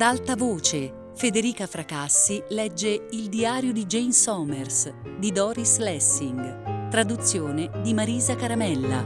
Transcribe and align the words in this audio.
Ad 0.00 0.06
alta 0.06 0.34
voce, 0.34 1.10
Federica 1.14 1.66
Fracassi 1.66 2.42
legge 2.48 3.08
Il 3.10 3.28
diario 3.28 3.70
di 3.70 3.84
Jane 3.84 4.12
Somers 4.12 4.90
di 5.18 5.30
Doris 5.30 5.76
Lessing, 5.76 6.88
traduzione 6.88 7.70
di 7.82 7.92
Marisa 7.92 8.34
Caramella. 8.34 9.04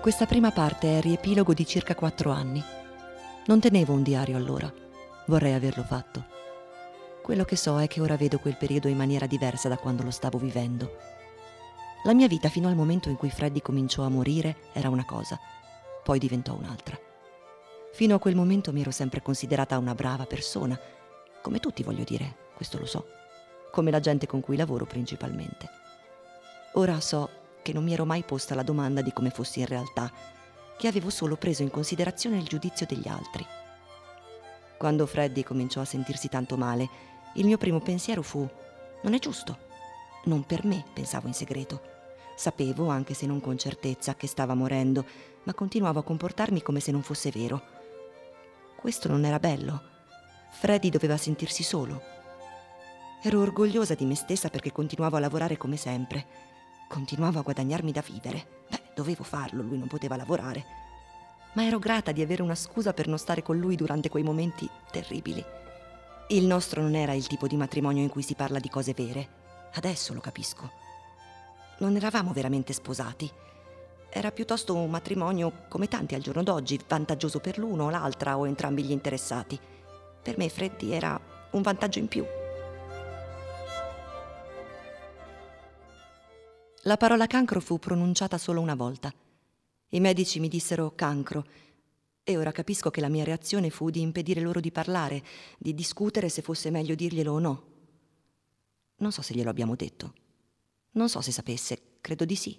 Questa 0.00 0.24
prima 0.24 0.50
parte 0.52 0.86
è 0.86 0.96
il 0.96 1.02
riepilogo 1.02 1.52
di 1.52 1.66
circa 1.66 1.94
quattro 1.94 2.30
anni. 2.30 2.78
Non 3.50 3.58
tenevo 3.58 3.92
un 3.92 4.04
diario 4.04 4.36
allora. 4.36 4.72
Vorrei 5.26 5.54
averlo 5.54 5.82
fatto. 5.82 6.24
Quello 7.20 7.42
che 7.42 7.56
so 7.56 7.80
è 7.80 7.88
che 7.88 8.00
ora 8.00 8.16
vedo 8.16 8.38
quel 8.38 8.56
periodo 8.56 8.86
in 8.86 8.96
maniera 8.96 9.26
diversa 9.26 9.68
da 9.68 9.76
quando 9.76 10.04
lo 10.04 10.12
stavo 10.12 10.38
vivendo. 10.38 10.96
La 12.04 12.14
mia 12.14 12.28
vita 12.28 12.48
fino 12.48 12.68
al 12.68 12.76
momento 12.76 13.08
in 13.08 13.16
cui 13.16 13.28
Freddy 13.28 13.60
cominciò 13.60 14.04
a 14.04 14.08
morire 14.08 14.54
era 14.72 14.88
una 14.88 15.04
cosa, 15.04 15.36
poi 16.04 16.20
diventò 16.20 16.54
un'altra. 16.54 16.96
Fino 17.92 18.14
a 18.14 18.20
quel 18.20 18.36
momento 18.36 18.72
mi 18.72 18.82
ero 18.82 18.92
sempre 18.92 19.20
considerata 19.20 19.78
una 19.78 19.96
brava 19.96 20.26
persona, 20.26 20.78
come 21.42 21.58
tutti 21.58 21.82
voglio 21.82 22.04
dire, 22.04 22.36
questo 22.54 22.78
lo 22.78 22.86
so, 22.86 23.04
come 23.72 23.90
la 23.90 23.98
gente 23.98 24.28
con 24.28 24.38
cui 24.38 24.56
lavoro 24.56 24.86
principalmente. 24.86 25.68
Ora 26.74 27.00
so 27.00 27.28
che 27.62 27.72
non 27.72 27.82
mi 27.82 27.94
ero 27.94 28.06
mai 28.06 28.22
posta 28.22 28.54
la 28.54 28.62
domanda 28.62 29.02
di 29.02 29.12
come 29.12 29.30
fossi 29.30 29.58
in 29.58 29.66
realtà, 29.66 30.38
che 30.80 30.88
avevo 30.88 31.10
solo 31.10 31.36
preso 31.36 31.60
in 31.60 31.68
considerazione 31.68 32.38
il 32.38 32.44
giudizio 32.44 32.86
degli 32.86 33.06
altri. 33.06 33.44
Quando 34.78 35.04
Freddy 35.04 35.42
cominciò 35.42 35.82
a 35.82 35.84
sentirsi 35.84 36.28
tanto 36.28 36.56
male, 36.56 36.88
il 37.34 37.44
mio 37.44 37.58
primo 37.58 37.80
pensiero 37.80 38.22
fu 38.22 38.48
non 39.02 39.12
è 39.12 39.18
giusto. 39.18 39.58
Non 40.24 40.46
per 40.46 40.64
me, 40.64 40.82
pensavo 40.94 41.26
in 41.26 41.34
segreto. 41.34 41.82
Sapevo, 42.34 42.88
anche 42.88 43.12
se 43.12 43.26
non 43.26 43.42
con 43.42 43.58
certezza, 43.58 44.14
che 44.14 44.26
stava 44.26 44.54
morendo, 44.54 45.04
ma 45.42 45.52
continuavo 45.52 45.98
a 45.98 46.04
comportarmi 46.04 46.62
come 46.62 46.80
se 46.80 46.92
non 46.92 47.02
fosse 47.02 47.30
vero. 47.30 47.62
Questo 48.76 49.06
non 49.08 49.26
era 49.26 49.38
bello. 49.38 49.82
Freddy 50.48 50.88
doveva 50.88 51.18
sentirsi 51.18 51.62
solo. 51.62 52.00
Ero 53.22 53.40
orgogliosa 53.40 53.92
di 53.92 54.06
me 54.06 54.14
stessa 54.14 54.48
perché 54.48 54.72
continuavo 54.72 55.16
a 55.18 55.20
lavorare 55.20 55.58
come 55.58 55.76
sempre 55.76 56.48
Continuavo 56.90 57.38
a 57.38 57.42
guadagnarmi 57.42 57.92
da 57.92 58.02
vivere. 58.04 58.64
Beh, 58.68 58.79
dovevo 58.94 59.22
farlo, 59.22 59.62
lui 59.62 59.78
non 59.78 59.88
poteva 59.88 60.16
lavorare. 60.16 60.64
Ma 61.52 61.64
ero 61.64 61.78
grata 61.78 62.12
di 62.12 62.22
avere 62.22 62.42
una 62.42 62.54
scusa 62.54 62.92
per 62.92 63.08
non 63.08 63.18
stare 63.18 63.42
con 63.42 63.58
lui 63.58 63.76
durante 63.76 64.08
quei 64.08 64.22
momenti 64.22 64.68
terribili. 64.90 65.44
Il 66.28 66.44
nostro 66.44 66.80
non 66.80 66.94
era 66.94 67.12
il 67.12 67.26
tipo 67.26 67.48
di 67.48 67.56
matrimonio 67.56 68.02
in 68.02 68.08
cui 68.08 68.22
si 68.22 68.34
parla 68.34 68.60
di 68.60 68.68
cose 68.68 68.94
vere. 68.94 69.28
Adesso 69.74 70.14
lo 70.14 70.20
capisco. 70.20 70.70
Non 71.78 71.96
eravamo 71.96 72.32
veramente 72.32 72.72
sposati. 72.72 73.28
Era 74.08 74.30
piuttosto 74.30 74.74
un 74.74 74.90
matrimonio 74.90 75.64
come 75.68 75.88
tanti 75.88 76.14
al 76.14 76.20
giorno 76.20 76.42
d'oggi, 76.42 76.80
vantaggioso 76.86 77.40
per 77.40 77.58
l'uno 77.58 77.84
o 77.84 77.90
l'altra 77.90 78.38
o 78.38 78.46
entrambi 78.46 78.84
gli 78.84 78.92
interessati. 78.92 79.58
Per 80.22 80.38
me 80.38 80.48
Freddy 80.48 80.92
era 80.92 81.18
un 81.50 81.62
vantaggio 81.62 81.98
in 81.98 82.08
più. 82.08 82.24
La 86.84 86.96
parola 86.96 87.26
cancro 87.26 87.60
fu 87.60 87.78
pronunciata 87.78 88.38
solo 88.38 88.62
una 88.62 88.74
volta. 88.74 89.12
I 89.90 90.00
medici 90.00 90.40
mi 90.40 90.48
dissero 90.48 90.94
cancro 90.94 91.44
e 92.24 92.38
ora 92.38 92.52
capisco 92.52 92.90
che 92.90 93.02
la 93.02 93.10
mia 93.10 93.22
reazione 93.22 93.68
fu 93.68 93.90
di 93.90 94.00
impedire 94.00 94.40
loro 94.40 94.60
di 94.60 94.72
parlare, 94.72 95.22
di 95.58 95.74
discutere 95.74 96.30
se 96.30 96.40
fosse 96.40 96.70
meglio 96.70 96.94
dirglielo 96.94 97.32
o 97.32 97.38
no. 97.38 97.64
Non 98.96 99.12
so 99.12 99.20
se 99.20 99.34
glielo 99.34 99.50
abbiamo 99.50 99.76
detto. 99.76 100.14
Non 100.92 101.10
so 101.10 101.20
se 101.20 101.32
sapesse, 101.32 101.98
credo 102.00 102.24
di 102.24 102.34
sì. 102.34 102.56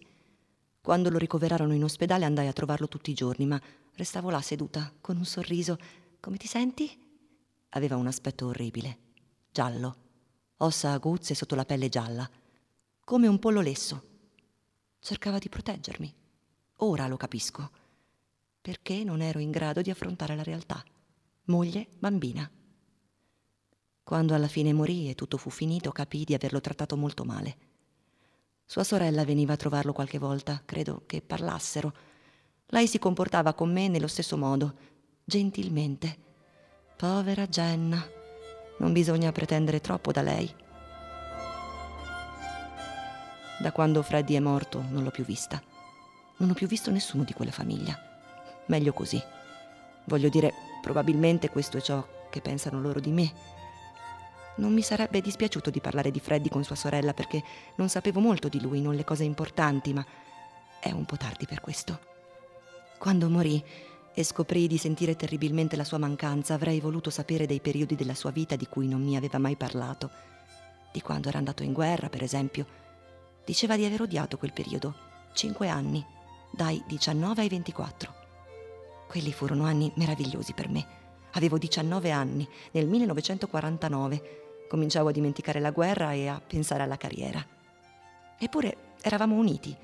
Quando 0.80 1.10
lo 1.10 1.18
ricoverarono 1.18 1.74
in 1.74 1.84
ospedale 1.84 2.26
andai 2.26 2.46
a 2.46 2.54
trovarlo 2.54 2.88
tutti 2.88 3.10
i 3.10 3.16
giorni, 3.16 3.48
ma 3.48 3.60
restavo 3.96 4.30
là 4.30 4.42
seduta, 4.42 4.94
con 5.02 5.18
un 5.18 5.26
sorriso. 5.26 5.80
Come 6.20 6.38
ti 6.38 6.46
senti? 6.46 6.96
Aveva 7.70 7.96
un 7.96 8.06
aspetto 8.06 8.46
orribile, 8.46 8.98
giallo, 9.50 9.96
ossa 10.58 10.92
aguzze 10.92 11.34
sotto 11.34 11.56
la 11.56 11.66
pelle 11.66 11.90
gialla, 11.90 12.30
come 13.04 13.26
un 13.26 13.40
pollo 13.40 13.62
lesso. 13.62 14.10
Cercava 15.04 15.40
di 15.40 15.50
proteggermi. 15.50 16.14
Ora 16.78 17.08
lo 17.08 17.18
capisco. 17.18 17.72
Perché 18.62 19.04
non 19.04 19.22
ero 19.22 19.40
in 19.40 19.50
grado 19.50 19.82
di 19.82 19.90
affrontare 19.90 20.36
la 20.36 20.44
realtà. 20.44 20.84
Moglie, 21.46 21.88
bambina. 21.98 22.48
Quando 24.04 24.36
alla 24.36 24.48
fine 24.48 24.74
morì 24.74 25.10
e 25.10 25.16
tutto 25.16 25.38
fu 25.38 25.50
finito, 25.50 25.92
capii 25.92 26.24
di 26.24 26.36
averlo 26.36 26.62
trattato 26.62 26.96
molto 26.96 27.26
male. 27.26 27.58
Sua 28.64 28.84
sorella 28.84 29.26
veniva 29.26 29.54
a 29.54 29.58
trovarlo 29.58 29.92
qualche 29.92 30.20
volta, 30.20 30.62
credo 30.64 31.02
che 31.08 31.24
parlassero. 31.24 31.92
Lei 32.68 32.88
si 32.88 33.00
comportava 33.00 33.56
con 33.56 33.74
me 33.74 33.88
nello 33.88 34.08
stesso 34.08 34.38
modo, 34.38 34.76
gentilmente. 35.24 36.16
Povera 36.96 37.48
Jenna. 37.48 38.08
Non 38.78 38.94
bisogna 38.94 39.32
pretendere 39.32 39.82
troppo 39.82 40.12
da 40.12 40.22
lei. 40.22 40.54
Da 43.62 43.72
quando 43.72 44.02
Freddy 44.02 44.34
è 44.34 44.40
morto 44.40 44.84
non 44.90 45.04
l'ho 45.04 45.12
più 45.12 45.24
vista. 45.24 45.62
Non 46.38 46.50
ho 46.50 46.54
più 46.56 46.66
visto 46.66 46.90
nessuno 46.90 47.24
di 47.24 47.34
quella 47.34 47.52
famiglia. 47.52 47.96
Meglio 48.66 48.92
così. 48.92 49.22
Voglio 50.06 50.30
dire, 50.30 50.52
probabilmente 50.82 51.52
questo 51.52 51.78
è 51.78 51.82
ciò 51.82 52.04
che 52.32 52.42
pensano 52.42 52.82
loro 52.82 53.00
di 53.00 53.12
me. 53.12 53.32
Non 54.56 54.74
mi 54.74 54.82
sarebbe 54.82 55.22
dispiaciuto 55.22 55.70
di 55.70 55.80
parlare 55.80 56.10
di 56.10 56.20
Freddy 56.20 56.50
con 56.50 56.64
sua 56.64 56.76
sorella 56.76 57.14
perché 57.14 57.44
non 57.76 57.88
sapevo 57.88 58.20
molto 58.20 58.48
di 58.48 58.60
lui, 58.60 58.82
non 58.82 58.96
le 58.96 59.04
cose 59.04 59.26
importanti, 59.26 59.94
ma 59.94 60.04
è 60.80 60.90
un 60.90 61.06
po' 61.06 61.18
tardi 61.18 61.46
per 61.46 61.62
questo. 61.62 62.00
Quando 62.98 63.30
morì 63.30 63.64
e 64.12 64.24
scoprì 64.24 64.66
di 64.66 64.80
sentire 64.80 65.16
terribilmente 65.16 65.76
la 65.76 65.84
sua 65.84 66.00
mancanza, 66.00 66.56
avrei 66.56 66.80
voluto 66.80 67.12
sapere 67.12 67.46
dei 67.46 67.60
periodi 67.60 67.94
della 67.94 68.16
sua 68.16 68.32
vita 68.32 68.56
di 68.56 68.66
cui 68.66 68.88
non 68.88 69.04
mi 69.04 69.16
aveva 69.16 69.38
mai 69.38 69.56
parlato. 69.56 70.10
Di 70.92 71.02
quando 71.02 71.30
era 71.30 71.38
andato 71.38 71.62
in 71.62 71.74
guerra, 71.74 72.10
per 72.10 72.24
esempio, 72.24 72.81
Diceva 73.44 73.76
di 73.76 73.86
aver 73.86 74.02
odiato 74.02 74.38
quel 74.38 74.54
periodo, 74.54 74.96
cinque 75.34 75.68
anni, 75.68 76.06
dai 76.52 76.84
19 76.86 77.42
ai 77.42 77.50
24. 77.50 78.14
Quelli 79.08 79.34
furono 79.34 79.66
anni 79.66 79.92
meravigliosi 79.96 80.54
per 80.54 80.70
me. 80.70 81.00
Avevo 81.32 81.58
19 81.58 82.12
anni, 82.12 82.48
nel 82.72 82.88
1949. 82.88 84.66
Cominciavo 84.70 85.10
a 85.10 85.12
dimenticare 85.12 85.60
la 85.60 85.72
guerra 85.72 86.14
e 86.14 86.28
a 86.28 86.40
pensare 86.40 86.84
alla 86.84 86.98
carriera. 86.98 87.46
Eppure 88.38 88.96
eravamo 89.02 89.36
uniti. 89.36 89.76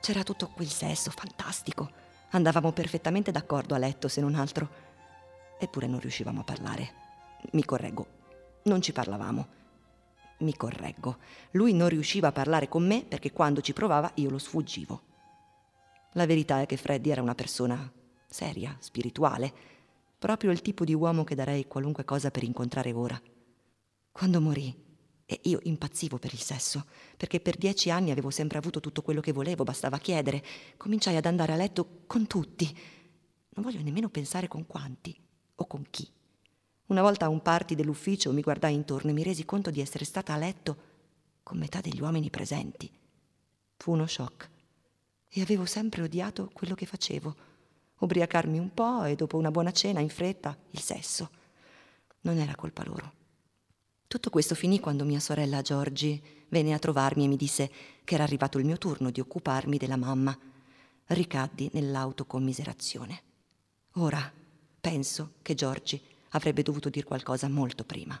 C'era 0.00 0.22
tutto 0.22 0.48
quel 0.48 0.68
sesso 0.68 1.10
fantastico. 1.10 1.90
Andavamo 2.30 2.72
perfettamente 2.72 3.32
d'accordo 3.32 3.74
a 3.74 3.78
letto, 3.78 4.08
se 4.08 4.20
non 4.20 4.34
altro. 4.34 4.68
Eppure 5.58 5.86
non 5.86 6.00
riuscivamo 6.00 6.40
a 6.40 6.44
parlare. 6.44 6.92
Mi 7.52 7.64
correggo, 7.64 8.06
non 8.64 8.82
ci 8.82 8.92
parlavamo. 8.92 9.58
Mi 10.40 10.56
correggo. 10.56 11.18
Lui 11.52 11.72
non 11.72 11.88
riusciva 11.88 12.28
a 12.28 12.32
parlare 12.32 12.68
con 12.68 12.86
me 12.86 13.04
perché 13.04 13.32
quando 13.32 13.60
ci 13.60 13.72
provava 13.72 14.10
io 14.16 14.30
lo 14.30 14.38
sfuggivo. 14.38 15.02
La 16.14 16.26
verità 16.26 16.60
è 16.60 16.66
che 16.66 16.76
Freddy 16.76 17.10
era 17.10 17.22
una 17.22 17.34
persona 17.34 17.90
seria, 18.26 18.76
spirituale, 18.80 19.52
proprio 20.18 20.50
il 20.50 20.62
tipo 20.62 20.84
di 20.84 20.94
uomo 20.94 21.24
che 21.24 21.34
darei 21.34 21.66
qualunque 21.66 22.04
cosa 22.04 22.30
per 22.30 22.42
incontrare 22.42 22.92
ora. 22.92 23.20
Quando 24.12 24.40
morì, 24.40 24.74
e 25.26 25.40
io 25.44 25.60
impazzivo 25.62 26.18
per 26.18 26.32
il 26.32 26.40
sesso, 26.40 26.86
perché 27.16 27.38
per 27.38 27.56
dieci 27.56 27.90
anni 27.90 28.10
avevo 28.10 28.30
sempre 28.30 28.58
avuto 28.58 28.80
tutto 28.80 29.02
quello 29.02 29.20
che 29.20 29.32
volevo, 29.32 29.62
bastava 29.62 29.98
chiedere, 29.98 30.44
cominciai 30.76 31.16
ad 31.16 31.26
andare 31.26 31.52
a 31.52 31.56
letto 31.56 32.02
con 32.06 32.26
tutti. 32.26 32.66
Non 33.50 33.64
voglio 33.64 33.82
nemmeno 33.82 34.08
pensare 34.08 34.48
con 34.48 34.66
quanti 34.66 35.16
o 35.54 35.66
con 35.66 35.86
chi. 35.88 36.10
Una 36.90 37.02
volta 37.02 37.26
a 37.26 37.28
un 37.28 37.40
party 37.40 37.76
dell'ufficio 37.76 38.32
mi 38.32 38.40
guardai 38.40 38.74
intorno 38.74 39.10
e 39.10 39.12
mi 39.12 39.22
resi 39.22 39.44
conto 39.44 39.70
di 39.70 39.80
essere 39.80 40.04
stata 40.04 40.34
a 40.34 40.36
letto 40.36 40.88
con 41.44 41.56
metà 41.56 41.80
degli 41.80 42.00
uomini 42.00 42.30
presenti. 42.30 42.90
Fu 43.76 43.92
uno 43.92 44.08
shock. 44.08 44.50
E 45.28 45.40
avevo 45.40 45.66
sempre 45.66 46.02
odiato 46.02 46.50
quello 46.52 46.74
che 46.74 46.86
facevo. 46.86 47.36
Ubriacarmi 48.00 48.58
un 48.58 48.74
po' 48.74 49.04
e 49.04 49.14
dopo 49.14 49.36
una 49.36 49.52
buona 49.52 49.70
cena, 49.70 50.00
in 50.00 50.08
fretta, 50.08 50.58
il 50.70 50.80
sesso. 50.80 51.30
Non 52.22 52.38
era 52.38 52.56
colpa 52.56 52.82
loro. 52.84 53.12
Tutto 54.08 54.28
questo 54.28 54.56
finì 54.56 54.80
quando 54.80 55.04
mia 55.04 55.20
sorella 55.20 55.62
Giorgi 55.62 56.20
venne 56.48 56.72
a 56.72 56.80
trovarmi 56.80 57.22
e 57.24 57.28
mi 57.28 57.36
disse 57.36 57.70
che 58.02 58.14
era 58.14 58.24
arrivato 58.24 58.58
il 58.58 58.64
mio 58.64 58.78
turno 58.78 59.12
di 59.12 59.20
occuparmi 59.20 59.76
della 59.76 59.96
mamma. 59.96 60.36
Ricaddi 61.06 61.70
nell'autocommiserazione. 61.72 63.22
Ora 63.92 64.32
penso 64.80 65.34
che 65.42 65.54
Giorgi 65.54 66.18
avrebbe 66.30 66.62
dovuto 66.62 66.88
dir 66.88 67.04
qualcosa 67.04 67.48
molto 67.48 67.84
prima. 67.84 68.20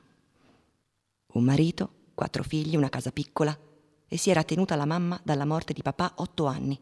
Un 1.32 1.44
marito, 1.44 1.90
quattro 2.14 2.42
figli, 2.42 2.76
una 2.76 2.88
casa 2.88 3.12
piccola 3.12 3.56
e 4.06 4.16
si 4.16 4.30
era 4.30 4.42
tenuta 4.42 4.76
la 4.76 4.86
mamma 4.86 5.20
dalla 5.22 5.44
morte 5.44 5.72
di 5.72 5.82
papà 5.82 6.14
otto 6.16 6.46
anni. 6.46 6.78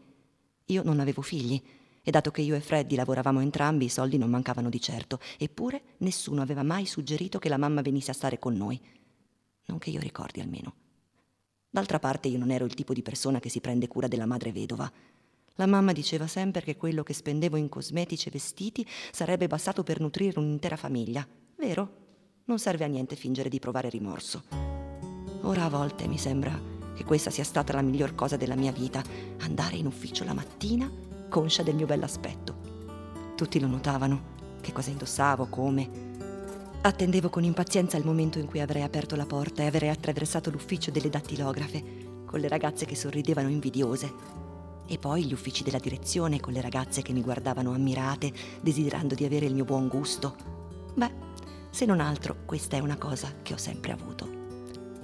Io 0.65 0.83
non 0.83 0.99
avevo 0.99 1.21
figli 1.21 1.61
E 2.01 2.11
dato 2.11 2.31
che 2.31 2.41
io 2.41 2.55
e 2.55 2.61
Freddy 2.61 2.95
lavoravamo 2.95 3.41
entrambi, 3.41 3.85
i 3.85 3.89
soldi 3.89 4.17
non 4.17 4.29
mancavano 4.29 4.69
di 4.69 4.81
certo. 4.81 5.19
Eppure 5.37 5.95
nessuno 5.97 6.41
aveva 6.41 6.63
mai 6.63 6.85
suggerito 6.85 7.39
che 7.39 7.49
la 7.49 7.57
mamma 7.57 7.81
venisse 7.81 8.11
a 8.11 8.15
stare 8.15 8.39
con 8.39 8.55
noi. 8.55 8.81
Non 9.65 9.77
che 9.77 9.89
io 9.89 9.99
ricordi 9.99 10.39
almeno. 10.39 10.73
D'altra 11.69 11.99
parte 11.99 12.27
io 12.27 12.39
non 12.39 12.49
ero 12.49 12.65
il 12.65 12.73
tipo 12.73 12.93
di 12.93 13.03
persona 13.03 13.39
che 13.39 13.49
si 13.49 13.61
prende 13.61 13.87
cura 13.87 14.07
della 14.07 14.25
madre 14.25 14.51
vedova. 14.51 14.91
La 15.59 15.65
mamma 15.65 15.91
diceva 15.91 16.25
sempre 16.25 16.61
che 16.61 16.77
quello 16.77 17.03
che 17.03 17.13
spendevo 17.13 17.57
in 17.57 17.67
cosmetici 17.67 18.29
e 18.29 18.31
vestiti 18.31 18.87
sarebbe 19.11 19.47
bastato 19.47 19.83
per 19.83 19.99
nutrire 19.99 20.39
un'intera 20.39 20.77
famiglia. 20.77 21.27
Vero? 21.57 21.89
Non 22.45 22.59
serve 22.59 22.85
a 22.85 22.87
niente 22.87 23.17
fingere 23.17 23.49
di 23.49 23.59
provare 23.59 23.89
rimorso. 23.89 24.43
Ora 25.41 25.65
a 25.65 25.69
volte 25.69 26.07
mi 26.07 26.17
sembra 26.17 26.57
che 26.95 27.03
questa 27.03 27.29
sia 27.29 27.43
stata 27.43 27.73
la 27.73 27.81
miglior 27.81 28.15
cosa 28.15 28.37
della 28.37 28.55
mia 28.55 28.71
vita, 28.71 29.03
andare 29.39 29.75
in 29.75 29.85
ufficio 29.85 30.23
la 30.23 30.33
mattina 30.33 30.89
conscia 31.27 31.61
del 31.61 31.75
mio 31.75 31.87
bell'aspetto. 31.87 33.33
Tutti 33.35 33.59
lo 33.59 33.67
notavano, 33.67 34.37
che 34.61 34.71
cosa 34.71 34.91
indossavo, 34.91 35.47
come. 35.47 35.89
Attendevo 36.83 37.27
con 37.27 37.43
impazienza 37.43 37.97
il 37.97 38.05
momento 38.05 38.39
in 38.39 38.45
cui 38.45 38.61
avrei 38.61 38.83
aperto 38.83 39.17
la 39.17 39.25
porta 39.25 39.63
e 39.63 39.65
avrei 39.65 39.89
attraversato 39.89 40.49
l'ufficio 40.49 40.89
delle 40.89 41.09
dattilografe, 41.09 41.83
con 42.25 42.39
le 42.39 42.47
ragazze 42.47 42.85
che 42.85 42.95
sorridevano 42.95 43.49
invidiose. 43.49 44.47
E 44.91 44.97
poi 44.97 45.23
gli 45.23 45.33
uffici 45.33 45.61
della 45.61 45.77
direzione, 45.77 46.39
con 46.39 46.51
le 46.51 46.61
ragazze 46.61 47.03
che 47.03 47.13
mi 47.13 47.21
guardavano 47.21 47.73
ammirate, 47.73 48.33
desiderando 48.59 49.13
di 49.13 49.23
avere 49.23 49.45
il 49.45 49.53
mio 49.53 49.63
buon 49.63 49.87
gusto. 49.87 50.35
Beh, 50.95 51.11
se 51.69 51.85
non 51.85 51.99
altro, 51.99 52.37
questa 52.45 52.75
è 52.75 52.79
una 52.79 52.97
cosa 52.97 53.31
che 53.43 53.53
ho 53.53 53.57
sempre 53.57 53.91
avuto. 53.91 54.27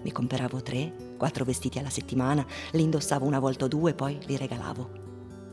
Mi 0.01 0.11
compravo 0.11 0.63
tre, 0.63 1.13
quattro 1.17 1.45
vestiti 1.45 1.77
alla 1.77 1.91
settimana, 1.91 2.43
li 2.71 2.81
indossavo 2.81 3.27
una 3.27 3.37
volta 3.37 3.65
o 3.65 3.67
due, 3.67 3.93
poi 3.93 4.17
li 4.25 4.35
regalavo. 4.37 4.89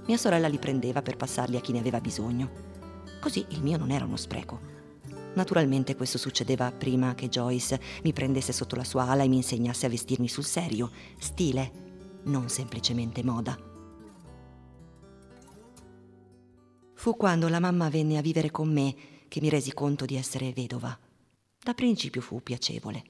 Mia 0.06 0.16
sorella 0.16 0.48
li 0.48 0.58
prendeva 0.58 1.02
per 1.02 1.16
passarli 1.16 1.58
a 1.58 1.60
chi 1.60 1.72
ne 1.72 1.80
aveva 1.80 2.00
bisogno. 2.00 2.50
Così 3.20 3.44
il 3.50 3.62
mio 3.62 3.76
non 3.76 3.90
era 3.90 4.06
uno 4.06 4.16
spreco. 4.16 4.60
Naturalmente 5.34 5.94
questo 5.94 6.16
succedeva 6.16 6.72
prima 6.72 7.14
che 7.14 7.28
Joyce 7.28 7.78
mi 8.02 8.14
prendesse 8.14 8.52
sotto 8.52 8.76
la 8.76 8.84
sua 8.84 9.08
ala 9.08 9.24
e 9.24 9.28
mi 9.28 9.36
insegnasse 9.36 9.84
a 9.84 9.90
vestirmi 9.90 10.28
sul 10.28 10.44
serio, 10.44 10.90
stile, 11.18 12.20
non 12.24 12.48
semplicemente 12.48 13.22
moda. 13.22 13.71
Fu 17.02 17.16
quando 17.16 17.48
la 17.48 17.58
mamma 17.58 17.88
venne 17.88 18.16
a 18.16 18.20
vivere 18.20 18.52
con 18.52 18.72
me 18.72 18.94
che 19.26 19.40
mi 19.40 19.48
resi 19.48 19.72
conto 19.74 20.04
di 20.04 20.14
essere 20.14 20.52
vedova. 20.52 20.96
Da 21.60 21.74
principio 21.74 22.20
fu 22.20 22.40
piacevole. 22.44 23.02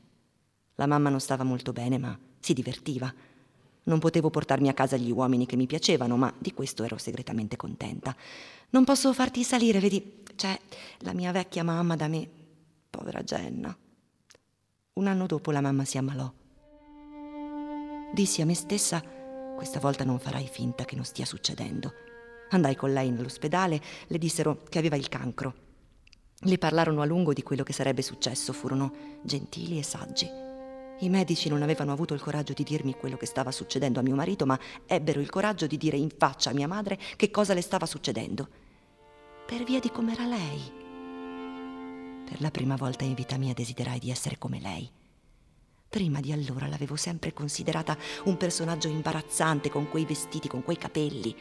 La 0.76 0.86
mamma 0.86 1.10
non 1.10 1.20
stava 1.20 1.44
molto 1.44 1.74
bene, 1.74 1.98
ma 1.98 2.18
si 2.40 2.54
divertiva. 2.54 3.12
Non 3.82 3.98
potevo 3.98 4.30
portarmi 4.30 4.70
a 4.70 4.72
casa 4.72 4.96
gli 4.96 5.10
uomini 5.10 5.44
che 5.44 5.56
mi 5.56 5.66
piacevano, 5.66 6.16
ma 6.16 6.32
di 6.38 6.54
questo 6.54 6.84
ero 6.84 6.96
segretamente 6.96 7.56
contenta. 7.56 8.16
Non 8.70 8.84
posso 8.84 9.12
farti 9.12 9.44
salire, 9.44 9.78
vedi, 9.78 10.22
c'è 10.36 10.58
la 11.00 11.12
mia 11.12 11.30
vecchia 11.30 11.62
mamma 11.62 11.94
da 11.94 12.08
me, 12.08 12.26
povera 12.88 13.22
Jenna. 13.22 13.76
Un 14.94 15.06
anno 15.06 15.26
dopo 15.26 15.50
la 15.50 15.60
mamma 15.60 15.84
si 15.84 15.98
ammalò. 15.98 16.32
Dissi 18.14 18.40
a 18.40 18.46
me 18.46 18.54
stessa, 18.54 19.02
questa 19.54 19.80
volta 19.80 20.02
non 20.04 20.18
farai 20.18 20.48
finta 20.48 20.86
che 20.86 20.96
non 20.96 21.04
stia 21.04 21.26
succedendo. 21.26 22.11
Andai 22.52 22.74
con 22.74 22.92
lei 22.92 23.10
nell'ospedale, 23.10 23.80
le 24.06 24.18
dissero 24.18 24.62
che 24.68 24.78
aveva 24.78 24.96
il 24.96 25.08
cancro. 25.08 25.54
Le 26.44 26.58
parlarono 26.58 27.02
a 27.02 27.04
lungo 27.04 27.32
di 27.32 27.42
quello 27.42 27.62
che 27.62 27.72
sarebbe 27.72 28.02
successo, 28.02 28.52
furono 28.52 29.20
gentili 29.22 29.78
e 29.78 29.82
saggi. 29.82 30.28
I 31.00 31.08
medici 31.08 31.48
non 31.48 31.62
avevano 31.62 31.92
avuto 31.92 32.14
il 32.14 32.20
coraggio 32.20 32.52
di 32.52 32.62
dirmi 32.62 32.94
quello 32.94 33.16
che 33.16 33.26
stava 33.26 33.50
succedendo 33.50 34.00
a 34.00 34.02
mio 34.02 34.14
marito, 34.14 34.46
ma 34.46 34.58
ebbero 34.86 35.20
il 35.20 35.30
coraggio 35.30 35.66
di 35.66 35.76
dire 35.76 35.96
in 35.96 36.10
faccia 36.16 36.50
a 36.50 36.54
mia 36.54 36.68
madre 36.68 36.98
che 37.16 37.30
cosa 37.30 37.54
le 37.54 37.60
stava 37.60 37.86
succedendo 37.86 38.48
per 39.52 39.64
via 39.64 39.80
di 39.80 39.90
com'era 39.90 40.24
lei. 40.24 40.72
Per 42.24 42.40
la 42.40 42.50
prima 42.50 42.76
volta 42.76 43.04
in 43.04 43.12
vita 43.12 43.36
mia 43.36 43.52
desiderai 43.52 43.98
di 43.98 44.10
essere 44.10 44.38
come 44.38 44.60
lei. 44.60 44.90
Prima 45.90 46.20
di 46.20 46.32
allora 46.32 46.68
l'avevo 46.68 46.96
sempre 46.96 47.34
considerata 47.34 47.96
un 48.24 48.38
personaggio 48.38 48.88
imbarazzante 48.88 49.68
con 49.68 49.90
quei 49.90 50.06
vestiti, 50.06 50.48
con 50.48 50.62
quei 50.62 50.78
capelli. 50.78 51.36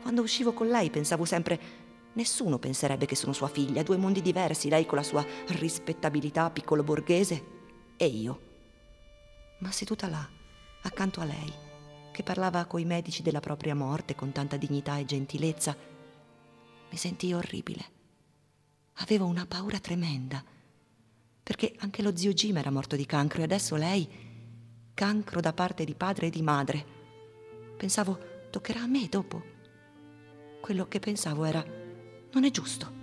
Quando 0.00 0.22
uscivo 0.22 0.52
con 0.52 0.68
lei 0.68 0.90
pensavo 0.90 1.24
sempre 1.24 1.86
nessuno 2.14 2.58
penserebbe 2.58 3.06
che 3.06 3.14
sono 3.14 3.32
sua 3.32 3.48
figlia, 3.48 3.82
due 3.82 3.96
mondi 3.96 4.22
diversi, 4.22 4.68
lei 4.68 4.86
con 4.86 4.96
la 4.98 5.04
sua 5.04 5.24
rispettabilità 5.48 6.50
piccolo 6.50 6.82
borghese 6.82 7.44
e 7.96 8.06
io. 8.06 8.40
Ma 9.58 9.70
seduta 9.70 10.08
là, 10.08 10.26
accanto 10.82 11.20
a 11.20 11.24
lei, 11.24 11.52
che 12.12 12.22
parlava 12.22 12.64
coi 12.64 12.84
medici 12.84 13.22
della 13.22 13.40
propria 13.40 13.74
morte 13.74 14.14
con 14.14 14.32
tanta 14.32 14.56
dignità 14.56 14.96
e 14.98 15.04
gentilezza, 15.04 15.76
mi 16.90 16.96
sentii 16.96 17.34
orribile. 17.34 17.96
Avevo 19.00 19.26
una 19.26 19.46
paura 19.46 19.78
tremenda, 19.78 20.42
perché 21.42 21.74
anche 21.78 22.02
lo 22.02 22.16
zio 22.16 22.32
Jim 22.32 22.56
era 22.56 22.70
morto 22.70 22.96
di 22.96 23.06
cancro 23.06 23.40
e 23.40 23.44
adesso 23.44 23.76
lei, 23.76 24.08
cancro 24.94 25.40
da 25.40 25.52
parte 25.52 25.84
di 25.84 25.94
padre 25.94 26.26
e 26.26 26.30
di 26.30 26.42
madre. 26.42 26.86
Pensavo, 27.76 28.18
toccherà 28.50 28.82
a 28.82 28.86
me 28.86 29.06
dopo. 29.08 29.56
Quello 30.60 30.86
che 30.86 30.98
pensavo 30.98 31.44
era, 31.44 31.64
non 32.32 32.44
è 32.44 32.50
giusto. 32.50 32.96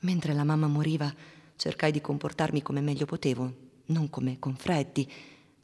Mentre 0.00 0.32
la 0.32 0.44
mamma 0.44 0.68
moriva, 0.68 1.12
cercai 1.56 1.92
di 1.92 2.00
comportarmi 2.00 2.62
come 2.62 2.80
meglio 2.80 3.04
potevo, 3.04 3.66
non 3.86 4.10
come 4.10 4.38
con 4.38 4.54
Freddy 4.54 5.08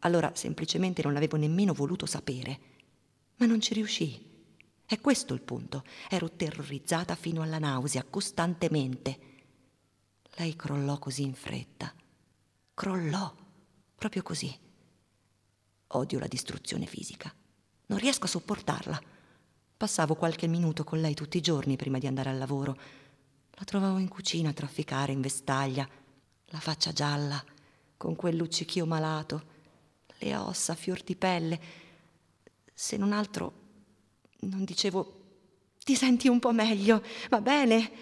allora 0.04 0.32
semplicemente 0.34 1.02
non 1.02 1.16
avevo 1.16 1.36
nemmeno 1.36 1.72
voluto 1.72 2.06
sapere. 2.06 2.60
Ma 3.36 3.46
non 3.46 3.60
ci 3.60 3.74
riuscii. 3.74 4.32
È 4.86 5.00
questo 5.00 5.34
il 5.34 5.40
punto. 5.40 5.82
Ero 6.08 6.30
terrorizzata 6.30 7.14
fino 7.14 7.42
alla 7.42 7.58
nausea, 7.58 8.04
costantemente. 8.04 9.18
Lei 10.36 10.54
crollò 10.56 10.98
così 10.98 11.22
in 11.22 11.34
fretta. 11.34 11.92
Crollò, 12.74 13.34
proprio 13.96 14.22
così. 14.22 14.54
Odio 15.96 16.18
la 16.18 16.26
distruzione 16.26 16.86
fisica. 16.86 17.32
Non 17.86 17.98
riesco 17.98 18.24
a 18.24 18.28
sopportarla. 18.28 19.00
Passavo 19.76 20.14
qualche 20.14 20.46
minuto 20.46 20.84
con 20.84 21.00
lei 21.00 21.14
tutti 21.14 21.36
i 21.36 21.42
giorni 21.42 21.76
prima 21.76 21.98
di 21.98 22.06
andare 22.06 22.30
al 22.30 22.38
lavoro. 22.38 22.76
La 23.50 23.64
trovavo 23.64 23.98
in 23.98 24.08
cucina 24.08 24.50
a 24.50 24.52
trafficare 24.54 25.12
in 25.12 25.20
vestaglia, 25.20 25.88
la 26.46 26.58
faccia 26.58 26.92
gialla, 26.92 27.42
con 27.96 28.16
quel 28.16 28.36
luccichio 28.36 28.86
malato 28.86 29.52
le 30.18 30.36
ossa, 30.36 30.74
fior 30.74 31.02
di 31.02 31.14
pelle. 31.14 31.60
Se 32.72 32.96
non 32.96 33.12
altro, 33.12 33.52
non 34.40 34.64
dicevo, 34.64 35.22
ti 35.84 35.94
senti 35.94 36.28
un 36.28 36.38
po' 36.38 36.52
meglio, 36.52 37.02
va 37.28 37.40
bene? 37.40 37.92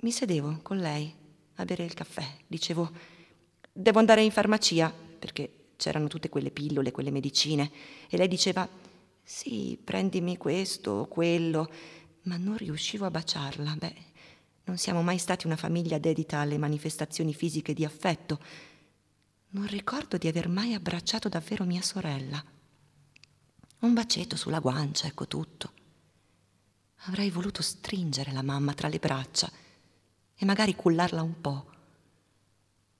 Mi 0.00 0.10
sedevo 0.10 0.58
con 0.62 0.78
lei 0.78 1.14
a 1.56 1.64
bere 1.64 1.84
il 1.84 1.94
caffè. 1.94 2.26
Dicevo, 2.46 2.90
devo 3.72 3.98
andare 3.98 4.22
in 4.22 4.32
farmacia, 4.32 4.90
perché 4.90 5.65
c'erano 5.76 6.08
tutte 6.08 6.28
quelle 6.28 6.50
pillole, 6.50 6.90
quelle 6.90 7.10
medicine. 7.10 7.70
E 8.08 8.16
lei 8.16 8.28
diceva, 8.28 8.68
sì, 9.22 9.78
prendimi 9.82 10.36
questo 10.36 10.90
o 10.90 11.06
quello. 11.06 11.70
Ma 12.22 12.36
non 12.36 12.56
riuscivo 12.56 13.06
a 13.06 13.10
baciarla. 13.10 13.76
Beh, 13.76 13.96
non 14.64 14.78
siamo 14.78 15.02
mai 15.02 15.18
stati 15.18 15.46
una 15.46 15.56
famiglia 15.56 15.98
dedita 15.98 16.38
alle 16.38 16.58
manifestazioni 16.58 17.34
fisiche 17.34 17.72
di 17.72 17.84
affetto. 17.84 18.40
Non 19.50 19.66
ricordo 19.66 20.16
di 20.16 20.28
aver 20.28 20.48
mai 20.48 20.74
abbracciato 20.74 21.28
davvero 21.28 21.64
mia 21.64 21.82
sorella. 21.82 22.42
Un 23.78 23.94
bacetto 23.94 24.36
sulla 24.36 24.58
guancia, 24.58 25.06
ecco 25.06 25.28
tutto. 25.28 25.72
Avrei 27.06 27.30
voluto 27.30 27.62
stringere 27.62 28.32
la 28.32 28.42
mamma 28.42 28.74
tra 28.74 28.88
le 28.88 28.98
braccia 28.98 29.50
e 30.34 30.44
magari 30.44 30.74
cullarla 30.74 31.22
un 31.22 31.40
po'. 31.40 31.74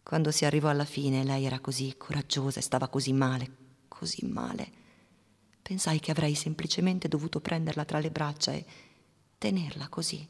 Quando 0.07 0.31
si 0.31 0.45
arrivò 0.45 0.69
alla 0.69 0.85
fine, 0.85 1.25
lei 1.25 1.47
era 1.47 1.59
così 1.59 1.97
coraggiosa 1.97 2.61
e 2.61 2.63
stava 2.63 2.87
così 2.87 3.13
male, 3.13 3.51
così 3.89 4.25
male. 4.25 4.71
Pensai 5.61 5.99
che 5.99 6.13
avrei 6.13 6.37
semplicemente 6.37 7.09
dovuto 7.09 7.41
prenderla 7.41 7.85
tra 7.85 7.99
le 7.99 8.13
braccia 8.13 8.53
e 8.53 8.65
tenerla 9.37 9.89
così. 9.89 10.25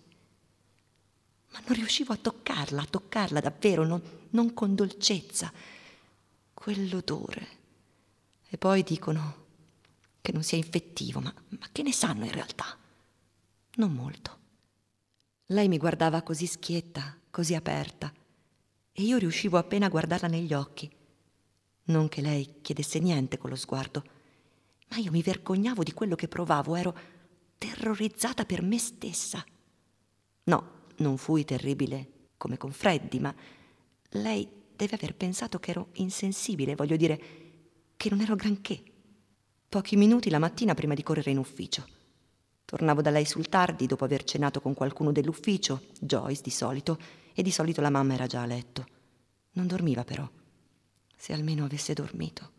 Ma 1.51 1.61
non 1.67 1.77
riuscivo 1.77 2.15
a 2.15 2.17
toccarla, 2.17 2.81
a 2.81 2.87
toccarla 2.87 3.39
davvero, 3.39 3.85
non, 3.85 4.01
non 4.31 4.55
con 4.55 4.75
dolcezza 4.75 5.53
quell'odore. 6.55 7.49
E 8.49 8.57
poi 8.57 8.83
dicono 8.83 9.45
che 10.23 10.33
non 10.33 10.43
sia 10.43 10.57
infettivo, 10.57 11.21
ma, 11.21 11.35
ma 11.49 11.69
che 11.71 11.83
ne 11.83 11.93
sanno 11.93 12.25
in 12.25 12.33
realtà? 12.33 12.79
Non 13.75 13.93
molto. 13.93 14.39
Lei 15.49 15.69
mi 15.69 15.77
guardava 15.77 16.23
così 16.23 16.47
schietta, 16.47 17.15
così 17.29 17.55
aperta, 17.55 18.11
e 18.99 19.03
io 19.03 19.19
riuscivo 19.19 19.59
appena 19.59 19.87
a 19.87 19.91
guardarla 19.91 20.27
negli 20.27 20.55
occhi. 20.55 20.91
Non 21.85 22.09
che 22.09 22.23
lei 22.23 22.61
chiedesse 22.63 22.99
niente 22.99 23.37
con 23.37 23.51
lo 23.51 23.57
sguardo, 23.57 24.03
ma 24.89 24.97
io 24.97 25.11
mi 25.11 25.21
vergognavo 25.21 25.83
di 25.83 25.93
quello 25.93 26.15
che 26.15 26.29
provavo, 26.29 26.75
ero 26.75 26.97
terrorizzata 27.59 28.47
per 28.47 28.63
me 28.63 28.79
stessa. 28.79 29.45
No, 30.45 30.71
non 30.97 31.19
fui 31.19 31.45
terribile 31.45 32.09
come 32.39 32.57
con 32.57 32.73
Freddy, 32.73 33.19
ma 33.19 33.35
lei 34.13 34.49
deve 34.75 34.95
aver 34.95 35.15
pensato 35.15 35.59
che 35.59 35.73
ero 35.73 35.89
insensibile, 35.95 36.75
voglio 36.75 36.97
dire, 36.97 37.21
che 37.99 38.09
non 38.09 38.23
ero 38.23 38.35
granché. 38.35 38.83
Pochi 39.69 39.97
minuti 39.97 40.31
la 40.31 40.39
mattina 40.39 40.73
prima 40.73 40.95
di 40.95 41.03
correre 41.03 41.33
in 41.33 41.39
ufficio. 41.39 41.87
Tornavo 42.65 43.03
da 43.03 43.11
lei 43.11 43.27
sul 43.27 43.51
tardi 43.51 43.87
dopo 43.87 44.05
aver 44.05 44.25
cenato 44.25 44.63
con 44.63 44.73
qualcuno 44.73 45.13
dell'ufficio, 45.13 45.83
Joyce 46.01 46.41
di 46.43 46.51
solito, 46.51 46.99
e 47.39 47.43
di 47.43 47.51
solito 47.51 47.83
la 47.83 47.91
mamma 47.91 48.15
era 48.15 48.27
già 48.27 48.41
a 48.41 48.47
letto. 48.47 48.87
Non 49.53 49.67
dormiva 49.67 50.05
però. 50.05 50.27
Se 51.15 51.35
almeno 51.35 51.67
avesse 51.67 51.93
dormito. 51.93 52.51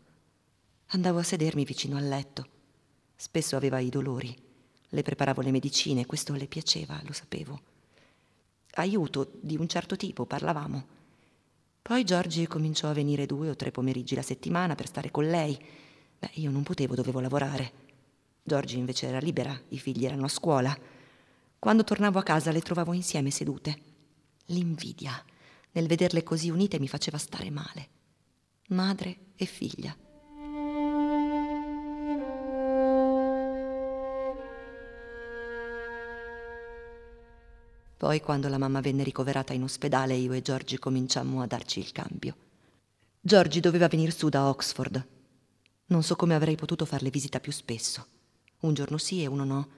Andavo 0.90 1.18
a 1.18 1.24
sedermi 1.24 1.64
vicino 1.64 1.96
al 1.96 2.06
letto. 2.06 2.46
Spesso 3.16 3.56
aveva 3.56 3.80
i 3.80 3.88
dolori. 3.88 4.40
Le 4.90 5.02
preparavo 5.02 5.42
le 5.42 5.50
medicine, 5.50 6.06
questo 6.06 6.32
le 6.34 6.46
piaceva, 6.46 7.00
lo 7.04 7.12
sapevo. 7.12 7.60
Aiuto 8.74 9.32
di 9.40 9.56
un 9.56 9.66
certo 9.66 9.96
tipo, 9.96 10.26
parlavamo. 10.26 10.86
Poi 11.82 12.04
Giorgi 12.04 12.46
cominciò 12.46 12.88
a 12.88 12.94
venire 12.94 13.26
due 13.26 13.50
o 13.50 13.56
tre 13.56 13.72
pomeriggi 13.72 14.14
la 14.14 14.22
settimana 14.22 14.76
per 14.76 14.86
stare 14.86 15.10
con 15.10 15.28
lei. 15.28 15.58
Beh, 16.20 16.30
io 16.34 16.52
non 16.52 16.62
potevo, 16.62 16.94
dovevo 16.94 17.18
lavorare. 17.18 17.72
Giorgi 18.44 18.78
invece 18.78 19.08
era 19.08 19.18
libera, 19.18 19.60
i 19.70 19.78
figli 19.78 20.04
erano 20.04 20.26
a 20.26 20.28
scuola. 20.28 20.78
Quando 21.58 21.82
tornavo 21.82 22.20
a 22.20 22.22
casa 22.22 22.52
le 22.52 22.60
trovavo 22.60 22.92
insieme 22.92 23.32
sedute. 23.32 23.87
L'invidia 24.50 25.22
nel 25.72 25.86
vederle 25.86 26.22
così 26.22 26.48
unite 26.48 26.78
mi 26.78 26.88
faceva 26.88 27.18
stare 27.18 27.50
male. 27.50 27.88
Madre 28.68 29.18
e 29.36 29.44
figlia. 29.44 29.94
Poi, 37.96 38.20
quando 38.20 38.48
la 38.48 38.58
mamma 38.58 38.80
venne 38.80 39.02
ricoverata 39.02 39.52
in 39.52 39.64
ospedale, 39.64 40.14
io 40.14 40.32
e 40.32 40.40
Giorgi 40.40 40.78
cominciammo 40.78 41.42
a 41.42 41.46
darci 41.46 41.80
il 41.80 41.92
cambio. 41.92 42.36
Giorgi 43.20 43.60
doveva 43.60 43.88
venire 43.88 44.12
su 44.12 44.28
da 44.28 44.48
Oxford. 44.48 45.06
Non 45.86 46.02
so 46.02 46.16
come 46.16 46.34
avrei 46.34 46.54
potuto 46.54 46.86
farle 46.86 47.10
visita 47.10 47.40
più 47.40 47.52
spesso. 47.52 48.06
Un 48.60 48.72
giorno 48.72 48.98
sì 48.98 49.22
e 49.22 49.26
uno 49.26 49.44
no. 49.44 49.68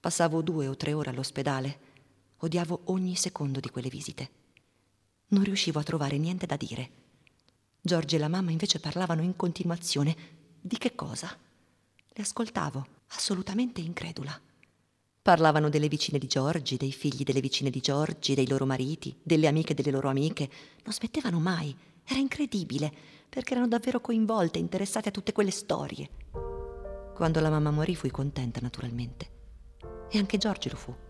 Passavo 0.00 0.40
due 0.42 0.68
o 0.68 0.76
tre 0.76 0.92
ore 0.92 1.10
all'ospedale. 1.10 1.94
Odiavo 2.38 2.82
ogni 2.84 3.16
secondo 3.16 3.60
di 3.60 3.70
quelle 3.70 3.88
visite. 3.88 4.30
Non 5.28 5.42
riuscivo 5.42 5.78
a 5.78 5.82
trovare 5.82 6.18
niente 6.18 6.44
da 6.44 6.56
dire. 6.56 6.90
Giorgi 7.80 8.16
e 8.16 8.18
la 8.18 8.28
mamma 8.28 8.50
invece 8.50 8.78
parlavano 8.78 9.22
in 9.22 9.36
continuazione. 9.36 10.14
Di 10.60 10.76
che 10.76 10.94
cosa? 10.94 11.34
Le 12.08 12.22
ascoltavo, 12.22 12.86
assolutamente 13.08 13.80
incredula. 13.80 14.38
Parlavano 15.22 15.70
delle 15.70 15.88
vicine 15.88 16.18
di 16.18 16.26
Giorgi, 16.26 16.76
dei 16.76 16.92
figli 16.92 17.22
delle 17.22 17.40
vicine 17.40 17.70
di 17.70 17.80
Giorgi, 17.80 18.34
dei 18.34 18.46
loro 18.46 18.66
mariti, 18.66 19.16
delle 19.22 19.46
amiche 19.46 19.74
delle 19.74 19.90
loro 19.90 20.08
amiche. 20.08 20.50
Non 20.84 20.92
smettevano 20.92 21.40
mai. 21.40 21.74
Era 22.04 22.20
incredibile, 22.20 22.92
perché 23.28 23.52
erano 23.52 23.68
davvero 23.68 24.00
coinvolte, 24.00 24.58
interessate 24.58 25.08
a 25.08 25.12
tutte 25.12 25.32
quelle 25.32 25.50
storie. 25.50 26.10
Quando 27.14 27.40
la 27.40 27.50
mamma 27.50 27.70
morì 27.70 27.96
fui 27.96 28.10
contenta, 28.10 28.60
naturalmente. 28.60 29.30
E 30.10 30.18
anche 30.18 30.38
Giorgi 30.38 30.68
lo 30.68 30.76
fu. 30.76 31.05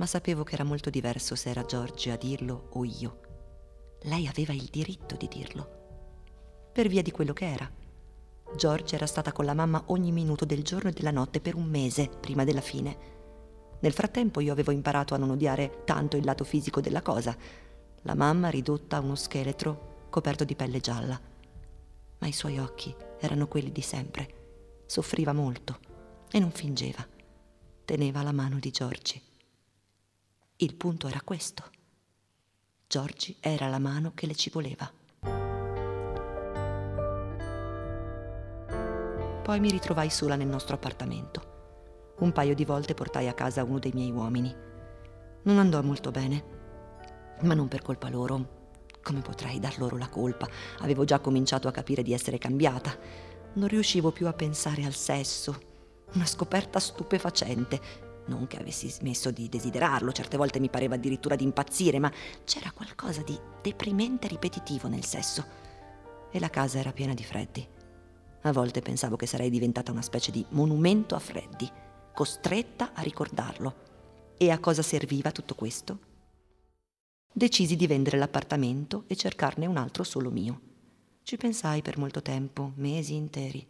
Ma 0.00 0.06
sapevo 0.06 0.42
che 0.42 0.54
era 0.54 0.64
molto 0.64 0.90
diverso 0.90 1.36
se 1.36 1.50
era 1.50 1.64
Giorgi 1.64 2.10
a 2.10 2.16
dirlo 2.16 2.70
o 2.72 2.84
io. 2.84 3.20
Lei 4.02 4.26
aveva 4.26 4.52
il 4.52 4.64
diritto 4.64 5.14
di 5.14 5.28
dirlo. 5.28 6.70
Per 6.72 6.88
via 6.88 7.02
di 7.02 7.12
quello 7.12 7.32
che 7.32 7.48
era. 7.48 7.70
Giorgi 8.56 8.96
era 8.96 9.06
stata 9.06 9.30
con 9.30 9.44
la 9.44 9.54
mamma 9.54 9.84
ogni 9.86 10.10
minuto 10.10 10.44
del 10.44 10.64
giorno 10.64 10.90
e 10.90 10.92
della 10.92 11.12
notte 11.12 11.40
per 11.40 11.54
un 11.54 11.68
mese 11.68 12.08
prima 12.08 12.42
della 12.42 12.60
fine 12.60 13.18
nel 13.80 13.92
frattempo 13.92 14.40
io 14.40 14.52
avevo 14.52 14.72
imparato 14.72 15.14
a 15.14 15.16
non 15.16 15.30
odiare 15.30 15.84
tanto 15.84 16.16
il 16.16 16.24
lato 16.24 16.44
fisico 16.44 16.80
della 16.80 17.00
cosa. 17.00 17.36
La 18.02 18.14
mamma 18.14 18.50
ridotta 18.50 18.96
a 18.96 19.00
uno 19.00 19.14
scheletro 19.14 20.06
coperto 20.10 20.44
di 20.44 20.54
pelle 20.54 20.80
gialla. 20.80 21.18
Ma 22.18 22.26
i 22.26 22.32
suoi 22.32 22.58
occhi 22.58 22.94
erano 23.18 23.48
quelli 23.48 23.72
di 23.72 23.80
sempre. 23.80 24.82
Soffriva 24.84 25.32
molto 25.32 25.78
e 26.30 26.38
non 26.38 26.50
fingeva. 26.50 27.06
Teneva 27.86 28.22
la 28.22 28.32
mano 28.32 28.58
di 28.58 28.70
Giorgi. 28.70 29.29
Il 30.62 30.74
punto 30.74 31.08
era 31.08 31.22
questo. 31.24 31.64
Giorgi 32.86 33.34
era 33.40 33.66
la 33.68 33.78
mano 33.78 34.12
che 34.14 34.26
le 34.26 34.34
ci 34.34 34.50
voleva. 34.50 34.92
Poi 39.42 39.58
mi 39.58 39.70
ritrovai 39.70 40.10
sola 40.10 40.36
nel 40.36 40.48
nostro 40.48 40.74
appartamento. 40.74 42.12
Un 42.18 42.32
paio 42.32 42.54
di 42.54 42.66
volte 42.66 42.92
portai 42.92 43.26
a 43.26 43.32
casa 43.32 43.64
uno 43.64 43.78
dei 43.78 43.92
miei 43.94 44.10
uomini. 44.10 44.54
Non 45.44 45.58
andò 45.58 45.80
molto 45.80 46.10
bene, 46.10 46.44
ma 47.40 47.54
non 47.54 47.68
per 47.68 47.80
colpa 47.80 48.10
loro. 48.10 48.68
Come 49.02 49.22
potrei 49.22 49.60
dar 49.60 49.78
loro 49.78 49.96
la 49.96 50.10
colpa? 50.10 50.46
Avevo 50.80 51.04
già 51.04 51.20
cominciato 51.20 51.68
a 51.68 51.72
capire 51.72 52.02
di 52.02 52.12
essere 52.12 52.36
cambiata. 52.36 52.94
Non 53.54 53.66
riuscivo 53.66 54.10
più 54.10 54.26
a 54.26 54.34
pensare 54.34 54.84
al 54.84 54.92
sesso. 54.92 55.58
Una 56.12 56.26
scoperta 56.26 56.78
stupefacente. 56.78 58.08
Non 58.30 58.46
che 58.46 58.58
avessi 58.58 58.88
smesso 58.88 59.32
di 59.32 59.48
desiderarlo, 59.48 60.12
certe 60.12 60.36
volte 60.36 60.60
mi 60.60 60.70
pareva 60.70 60.94
addirittura 60.94 61.34
di 61.34 61.42
impazzire, 61.42 61.98
ma 61.98 62.12
c'era 62.44 62.70
qualcosa 62.70 63.22
di 63.22 63.36
deprimente 63.60 64.28
ripetitivo 64.28 64.86
nel 64.86 65.04
sesso. 65.04 65.44
E 66.30 66.38
la 66.38 66.48
casa 66.48 66.78
era 66.78 66.92
piena 66.92 67.12
di 67.12 67.24
freddi. 67.24 67.66
A 68.42 68.52
volte 68.52 68.82
pensavo 68.82 69.16
che 69.16 69.26
sarei 69.26 69.50
diventata 69.50 69.90
una 69.90 70.00
specie 70.00 70.30
di 70.30 70.46
monumento 70.50 71.16
a 71.16 71.18
freddi 71.18 71.68
costretta 72.14 72.92
a 72.94 73.02
ricordarlo. 73.02 73.88
E 74.36 74.50
a 74.50 74.60
cosa 74.60 74.82
serviva 74.82 75.32
tutto 75.32 75.56
questo? 75.56 75.98
Decisi 77.32 77.74
di 77.74 77.88
vendere 77.88 78.16
l'appartamento 78.16 79.04
e 79.08 79.16
cercarne 79.16 79.66
un 79.66 79.76
altro 79.76 80.04
solo 80.04 80.30
mio. 80.30 80.60
Ci 81.24 81.36
pensai 81.36 81.82
per 81.82 81.98
molto 81.98 82.22
tempo, 82.22 82.72
mesi 82.76 83.14
interi. 83.14 83.66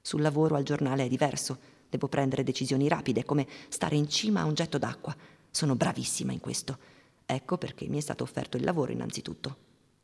Sul 0.00 0.22
lavoro 0.22 0.56
al 0.56 0.62
giornale 0.62 1.04
è 1.04 1.08
diverso, 1.08 1.58
devo 1.90 2.08
prendere 2.08 2.42
decisioni 2.42 2.88
rapide, 2.88 3.24
come 3.24 3.46
stare 3.68 3.96
in 3.96 4.08
cima 4.08 4.40
a 4.40 4.44
un 4.44 4.54
getto 4.54 4.78
d'acqua. 4.78 5.14
Sono 5.50 5.76
bravissima 5.76 6.32
in 6.32 6.40
questo. 6.40 6.78
Ecco 7.26 7.58
perché 7.58 7.86
mi 7.86 7.98
è 7.98 8.00
stato 8.00 8.24
offerto 8.24 8.56
il 8.56 8.64
lavoro 8.64 8.92
innanzitutto. 8.92 9.56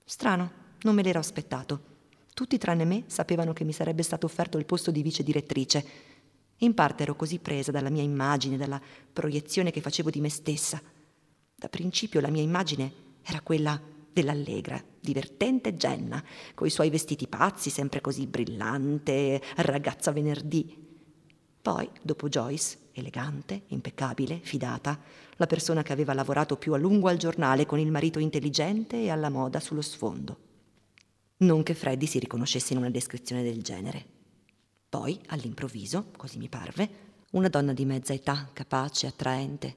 Strano, 0.05 0.51
non 0.83 0.95
me 0.95 1.03
l'ero 1.03 1.19
aspettato. 1.19 1.95
Tutti 2.35 2.59
tranne 2.59 2.85
me 2.85 3.05
sapevano 3.07 3.55
che 3.55 3.65
mi 3.65 3.73
sarebbe 3.73 4.03
stato 4.03 4.27
offerto 4.27 4.59
il 4.59 4.67
posto 4.67 4.91
di 4.91 5.03
vice 5.03 5.23
direttrice 5.23 6.15
in 6.61 6.73
parte 6.73 7.03
ero 7.03 7.15
così 7.17 7.39
presa 7.39 7.71
dalla 7.71 7.91
mia 7.91 8.03
immagine, 8.03 8.57
dalla 8.57 8.81
proiezione 9.13 9.71
che 9.71 9.83
facevo 9.83 10.09
di 10.09 10.21
me 10.21 10.31
stessa. 10.31 10.81
Da 11.55 11.69
principio 11.69 12.21
la 12.21 12.31
mia 12.31 12.43
immagine 12.43 12.93
era 13.23 13.41
quella 13.43 13.79
dell'allegra, 14.11 14.83
divertente 14.99 15.75
Jenna, 15.77 16.23
coi 16.55 16.71
suoi 16.71 16.89
vestiti 16.89 17.27
pazzi, 17.27 17.69
sempre 17.69 18.01
così 18.01 18.27
brillante, 18.27 19.43
ragazza 19.57 20.13
venerdì. 20.13 20.85
Poi, 21.67 21.91
dopo 22.01 22.29
Joyce, 22.29 22.91
elegante, 22.93 23.63
impeccabile, 23.71 24.39
fidata, 24.41 24.97
la 25.35 25.49
persona 25.49 25.83
che 25.83 25.93
aveva 25.93 26.15
lavorato 26.15 26.57
più 26.57 26.75
a 26.75 26.79
lungo 26.79 27.09
al 27.09 27.17
giornale 27.17 27.67
con 27.67 27.81
il 27.81 27.91
marito 27.91 28.21
intelligente 28.21 29.03
e 29.03 29.11
alla 29.11 29.31
moda 29.31 29.59
sullo 29.59 29.83
sfondo. 29.83 30.37
Non 31.39 31.65
che 31.65 31.75
Freddy 31.75 32.07
si 32.07 32.21
riconoscesse 32.21 32.73
in 32.73 32.79
una 32.79 32.89
descrizione 32.89 33.43
del 33.43 33.63
genere. 33.63 34.07
Poi, 34.89 35.21
all'improvviso, 35.27 36.13
così 36.17 36.39
mi 36.39 36.49
parve, 36.49 36.89
una 37.33 37.49
donna 37.49 37.73
di 37.73 37.85
mezza 37.85 38.13
età, 38.13 38.49
capace, 38.53 39.09
attraente. 39.09 39.77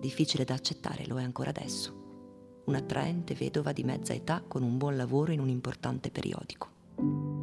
Difficile 0.00 0.44
da 0.44 0.54
accettare, 0.54 1.06
lo 1.06 1.20
è 1.20 1.22
ancora 1.22 1.50
adesso. 1.50 2.62
Un'attraente 2.64 3.34
vedova 3.34 3.70
di 3.70 3.84
mezza 3.84 4.12
età 4.12 4.42
con 4.42 4.64
un 4.64 4.78
buon 4.78 4.96
lavoro 4.96 5.30
in 5.30 5.38
un 5.38 5.48
importante 5.48 6.10
periodico. 6.10 7.33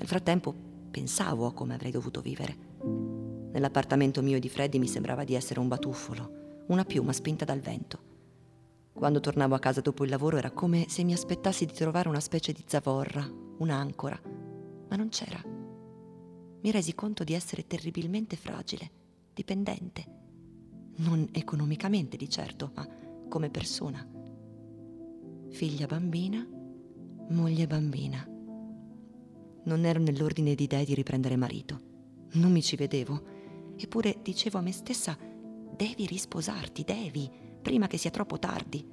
Nel 0.00 0.08
frattempo 0.08 0.54
pensavo 0.90 1.44
a 1.44 1.52
come 1.52 1.74
avrei 1.74 1.90
dovuto 1.90 2.22
vivere. 2.22 2.56
Nell'appartamento 3.52 4.22
mio 4.22 4.40
di 4.40 4.48
Freddy 4.48 4.78
mi 4.78 4.88
sembrava 4.88 5.24
di 5.24 5.34
essere 5.34 5.60
un 5.60 5.68
batuffolo, 5.68 6.62
una 6.68 6.86
piuma 6.86 7.12
spinta 7.12 7.44
dal 7.44 7.60
vento. 7.60 8.08
Quando 8.94 9.20
tornavo 9.20 9.54
a 9.54 9.58
casa 9.58 9.82
dopo 9.82 10.04
il 10.04 10.08
lavoro 10.08 10.38
era 10.38 10.52
come 10.52 10.86
se 10.88 11.04
mi 11.04 11.12
aspettassi 11.12 11.66
di 11.66 11.74
trovare 11.74 12.08
una 12.08 12.20
specie 12.20 12.54
di 12.54 12.64
zavorra, 12.66 13.30
un'ancora, 13.58 14.18
ma 14.88 14.96
non 14.96 15.10
c'era. 15.10 15.42
Mi 15.44 16.70
resi 16.70 16.94
conto 16.94 17.22
di 17.22 17.34
essere 17.34 17.66
terribilmente 17.66 18.36
fragile, 18.36 18.90
dipendente. 19.34 20.04
Non 20.96 21.28
economicamente 21.30 22.16
di 22.16 22.28
certo, 22.30 22.70
ma 22.74 22.88
come 23.28 23.50
persona. 23.50 24.02
Figlia 25.50 25.84
bambina, 25.84 26.42
moglie 27.28 27.66
bambina. 27.66 28.29
Non 29.64 29.84
ero 29.84 30.00
nell'ordine 30.00 30.54
di 30.54 30.64
idee 30.64 30.84
di 30.84 30.94
riprendere 30.94 31.36
marito. 31.36 31.80
Non 32.32 32.52
mi 32.52 32.62
ci 32.62 32.76
vedevo. 32.76 33.22
Eppure 33.76 34.18
dicevo 34.22 34.58
a 34.58 34.60
me 34.60 34.72
stessa, 34.72 35.16
devi 35.18 36.06
risposarti, 36.06 36.84
devi 36.84 37.30
prima 37.62 37.86
che 37.86 37.96
sia 37.96 38.10
troppo 38.10 38.38
tardi. 38.38 38.86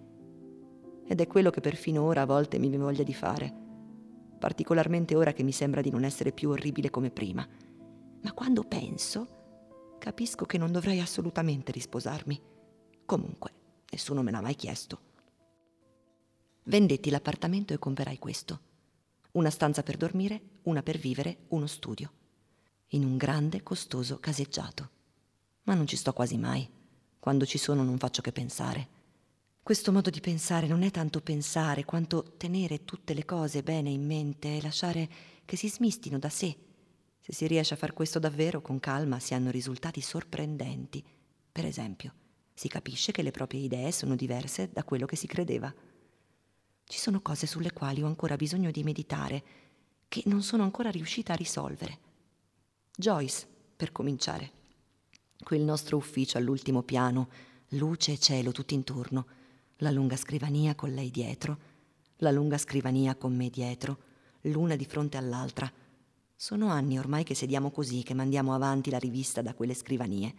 Ed 1.05 1.21
è 1.21 1.27
quello 1.27 1.49
che 1.49 1.61
perfino 1.61 2.03
ora 2.03 2.21
a 2.21 2.25
volte 2.25 2.59
mi 2.59 2.75
voglia 2.75 3.03
di 3.03 3.13
fare, 3.13 3.53
particolarmente 4.39 5.15
ora 5.15 5.33
che 5.33 5.43
mi 5.43 5.51
sembra 5.51 5.81
di 5.81 5.89
non 5.89 6.03
essere 6.03 6.31
più 6.31 6.49
orribile 6.49 6.89
come 6.89 7.11
prima. 7.11 7.47
Ma 8.21 8.33
quando 8.33 8.63
penso, 8.63 9.95
capisco 9.99 10.45
che 10.45 10.57
non 10.57 10.71
dovrei 10.71 10.99
assolutamente 10.99 11.71
risposarmi. 11.71 12.41
Comunque, 13.05 13.51
Nessuno 13.89 14.21
me 14.21 14.31
l'ha 14.31 14.41
mai 14.41 14.55
chiesto. 14.55 14.99
Vendetti 16.63 17.09
l'appartamento 17.09 17.73
e 17.73 17.79
comperai 17.79 18.17
questo. 18.19 18.59
Una 19.37 19.51
stanza 19.51 19.83
per 19.83 19.97
dormire, 19.97 20.41
una 20.63 20.81
per 20.81 20.97
vivere, 20.97 21.45
uno 21.49 21.67
studio. 21.67 22.11
In 22.87 23.03
un 23.03 23.17
grande, 23.17 23.61
costoso 23.61 24.19
caseggiato. 24.19 24.89
Ma 25.65 25.75
non 25.75 25.85
ci 25.85 25.95
sto 25.95 26.11
quasi 26.11 26.39
mai. 26.39 26.67
Quando 27.19 27.45
ci 27.45 27.59
sono 27.59 27.83
non 27.83 27.99
faccio 27.99 28.23
che 28.23 28.31
pensare. 28.31 28.87
Questo 29.61 29.91
modo 29.91 30.09
di 30.09 30.21
pensare 30.21 30.65
non 30.65 30.81
è 30.81 30.89
tanto 30.89 31.21
pensare 31.21 31.85
quanto 31.85 32.33
tenere 32.35 32.83
tutte 32.83 33.13
le 33.13 33.25
cose 33.25 33.61
bene 33.61 33.91
in 33.91 34.07
mente 34.07 34.57
e 34.57 34.61
lasciare 34.63 35.07
che 35.45 35.55
si 35.55 35.69
smistino 35.69 36.17
da 36.17 36.29
sé. 36.29 36.57
Se 37.19 37.31
si 37.31 37.45
riesce 37.45 37.75
a 37.75 37.77
far 37.77 37.93
questo 37.93 38.17
davvero, 38.17 38.59
con 38.59 38.79
calma, 38.79 39.19
si 39.19 39.35
hanno 39.35 39.51
risultati 39.51 40.01
sorprendenti. 40.01 41.05
Per 41.51 41.63
esempio, 41.63 42.11
si 42.55 42.69
capisce 42.69 43.11
che 43.11 43.21
le 43.21 43.29
proprie 43.29 43.61
idee 43.61 43.91
sono 43.91 44.15
diverse 44.15 44.71
da 44.73 44.83
quello 44.83 45.05
che 45.05 45.15
si 45.15 45.27
credeva. 45.27 45.71
Ci 46.89 46.99
sono 46.99 47.19
cose 47.19 47.47
sulle 47.47 47.73
quali 47.73 48.01
ho 48.01 48.05
ancora 48.05 48.37
bisogno 48.37 48.71
di 48.71 48.81
meditare, 48.81 49.43
che 50.07 50.23
non 50.27 50.41
sono 50.41 50.63
ancora 50.63 50.89
riuscita 50.89 51.33
a 51.33 51.35
risolvere. 51.35 51.99
Joyce, 52.95 53.45
per 53.75 53.91
cominciare. 53.91 54.51
Quel 55.43 55.63
nostro 55.63 55.97
ufficio 55.97 56.37
all'ultimo 56.37 56.83
piano, 56.83 57.27
luce 57.71 58.13
e 58.13 58.17
cielo 58.17 58.53
tutto 58.53 58.73
intorno, 58.73 59.27
la 59.79 59.91
lunga 59.91 60.15
scrivania 60.15 60.75
con 60.75 60.93
lei 60.93 61.11
dietro, 61.11 61.59
la 62.19 62.31
lunga 62.31 62.57
scrivania 62.57 63.15
con 63.15 63.35
me 63.35 63.49
dietro, 63.49 63.99
l'una 64.43 64.77
di 64.77 64.85
fronte 64.85 65.17
all'altra. 65.17 65.69
Sono 66.37 66.69
anni 66.69 66.97
ormai 66.97 67.25
che 67.25 67.35
sediamo 67.35 67.69
così, 67.69 68.01
che 68.01 68.13
mandiamo 68.13 68.53
avanti 68.53 68.89
la 68.89 68.97
rivista 68.97 69.41
da 69.41 69.53
quelle 69.53 69.73
scrivanie. 69.73 70.33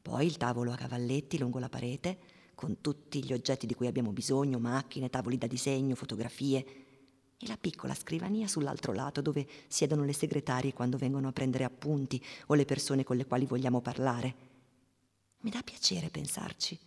Poi 0.00 0.24
il 0.24 0.38
tavolo 0.38 0.72
a 0.72 0.76
cavalletti 0.76 1.36
lungo 1.36 1.58
la 1.58 1.68
parete, 1.68 2.18
con 2.54 2.80
tutti 2.80 3.24
gli 3.24 3.32
oggetti 3.32 3.66
di 3.66 3.74
cui 3.74 3.86
abbiamo 3.86 4.12
bisogno, 4.12 4.58
macchine, 4.58 5.10
tavoli 5.10 5.38
da 5.38 5.46
disegno, 5.46 5.94
fotografie, 5.94 6.82
e 7.38 7.46
la 7.48 7.56
piccola 7.56 7.94
scrivania 7.94 8.46
sull'altro 8.46 8.92
lato 8.92 9.20
dove 9.20 9.46
siedono 9.66 10.04
le 10.04 10.12
segretarie 10.12 10.72
quando 10.72 10.96
vengono 10.96 11.26
a 11.26 11.32
prendere 11.32 11.64
appunti 11.64 12.24
o 12.46 12.54
le 12.54 12.64
persone 12.64 13.02
con 13.02 13.16
le 13.16 13.26
quali 13.26 13.46
vogliamo 13.46 13.80
parlare. 13.80 14.50
Mi 15.40 15.50
dà 15.50 15.60
piacere 15.62 16.08
pensarci, 16.08 16.78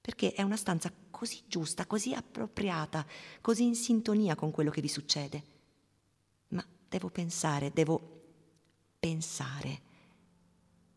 perché 0.00 0.32
è 0.32 0.40
una 0.40 0.56
stanza 0.56 0.90
così 1.10 1.42
giusta, 1.46 1.84
così 1.84 2.14
appropriata, 2.14 3.06
così 3.42 3.64
in 3.64 3.74
sintonia 3.74 4.34
con 4.34 4.50
quello 4.50 4.70
che 4.70 4.80
vi 4.80 4.88
succede. 4.88 5.42
Ma 6.48 6.66
devo 6.88 7.10
pensare, 7.10 7.70
devo 7.70 8.00
pensare. 8.98 9.80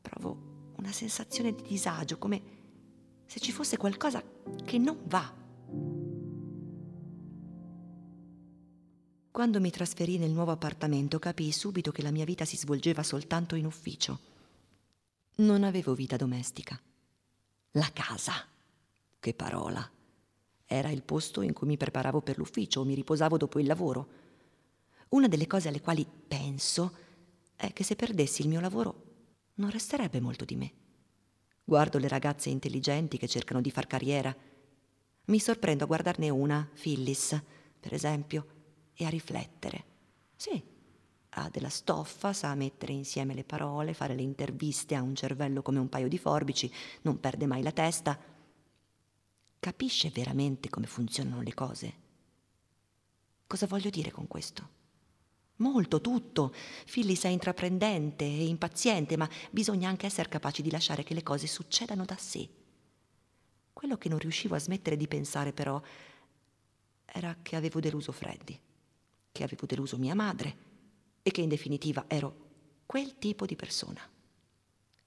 Provo 0.01 0.73
una 0.77 0.93
sensazione 0.93 1.53
di 1.53 1.63
disagio, 1.63 2.17
come 2.17 2.54
se 3.25 3.39
ci 3.39 3.51
fosse 3.51 3.77
qualcosa 3.77 4.23
che 4.63 4.77
non 4.77 4.99
va. 5.05 5.43
Quando 9.31 9.59
mi 9.59 9.69
trasferì 9.69 10.17
nel 10.17 10.31
nuovo 10.31 10.51
appartamento 10.51 11.19
capii 11.19 11.51
subito 11.51 11.91
che 11.91 12.01
la 12.01 12.11
mia 12.11 12.23
vita 12.23 12.45
si 12.45 12.55
svolgeva 12.55 13.03
soltanto 13.03 13.55
in 13.55 13.65
ufficio. 13.65 14.19
Non 15.37 15.65
avevo 15.65 15.93
vita 15.93 16.15
domestica. 16.15 16.79
La 17.71 17.89
casa. 17.91 18.31
Che 19.19 19.33
parola. 19.33 19.89
Era 20.65 20.89
il 20.89 21.03
posto 21.03 21.41
in 21.41 21.51
cui 21.51 21.67
mi 21.67 21.75
preparavo 21.75 22.21
per 22.21 22.37
l'ufficio 22.37 22.79
o 22.79 22.85
mi 22.85 22.95
riposavo 22.95 23.35
dopo 23.35 23.59
il 23.59 23.65
lavoro. 23.65 24.07
Una 25.09 25.27
delle 25.27 25.47
cose 25.47 25.67
alle 25.67 25.81
quali 25.81 26.07
penso 26.27 26.93
è 27.57 27.73
che 27.73 27.83
se 27.83 27.97
perdessi 27.97 28.41
il 28.41 28.47
mio 28.47 28.61
lavoro 28.61 29.03
non 29.55 29.69
resterebbe 29.69 30.21
molto 30.21 30.45
di 30.45 30.55
me. 30.55 30.71
Guardo 31.67 31.97
le 31.97 32.07
ragazze 32.07 32.49
intelligenti 32.49 33.17
che 33.17 33.27
cercano 33.27 33.59
di 33.59 33.71
far 33.71 33.87
carriera. 33.87 34.35
Mi 35.25 35.39
sorprendo 35.39 35.83
a 35.83 35.87
guardarne 35.87 36.29
una, 36.29 36.69
Phyllis, 36.79 37.41
per 37.79 37.91
esempio, 37.91 38.45
e 38.93 39.03
a 39.03 39.09
riflettere. 39.09 39.83
Sì, 40.35 40.63
ha 41.29 41.49
della 41.49 41.69
stoffa, 41.69 42.33
sa 42.33 42.53
mettere 42.53 42.93
insieme 42.93 43.33
le 43.33 43.43
parole, 43.43 43.95
fare 43.95 44.13
le 44.13 44.21
interviste, 44.21 44.93
ha 44.93 45.01
un 45.01 45.15
cervello 45.15 45.63
come 45.63 45.79
un 45.79 45.89
paio 45.89 46.07
di 46.07 46.19
forbici, 46.19 46.71
non 47.01 47.19
perde 47.19 47.47
mai 47.47 47.63
la 47.63 47.71
testa. 47.71 48.15
Capisce 49.59 50.11
veramente 50.11 50.69
come 50.69 50.85
funzionano 50.85 51.41
le 51.41 51.53
cose. 51.55 51.93
Cosa 53.47 53.65
voglio 53.65 53.89
dire 53.89 54.11
con 54.11 54.27
questo? 54.27 54.74
Molto, 55.57 56.01
tutto. 56.01 56.53
Phyllis 56.85 57.23
è 57.23 57.29
intraprendente 57.29 58.25
e 58.25 58.45
impaziente, 58.45 59.15
ma 59.15 59.29
bisogna 59.51 59.87
anche 59.87 60.05
essere 60.05 60.27
capaci 60.27 60.61
di 60.61 60.71
lasciare 60.71 61.03
che 61.03 61.13
le 61.13 61.23
cose 61.23 61.47
succedano 61.47 62.03
da 62.03 62.17
sé. 62.17 62.47
Quello 63.71 63.97
che 63.97 64.09
non 64.09 64.19
riuscivo 64.19 64.55
a 64.55 64.59
smettere 64.59 64.97
di 64.97 65.07
pensare, 65.07 65.53
però, 65.53 65.81
era 67.05 67.37
che 67.41 67.55
avevo 67.55 67.79
deluso 67.79 68.11
Freddy, 68.11 68.59
che 69.31 69.43
avevo 69.43 69.65
deluso 69.65 69.97
mia 69.97 70.15
madre 70.15 70.57
e 71.23 71.31
che 71.31 71.41
in 71.41 71.49
definitiva 71.49 72.05
ero 72.07 72.43
quel 72.85 73.17
tipo 73.17 73.45
di 73.45 73.55
persona. 73.55 74.01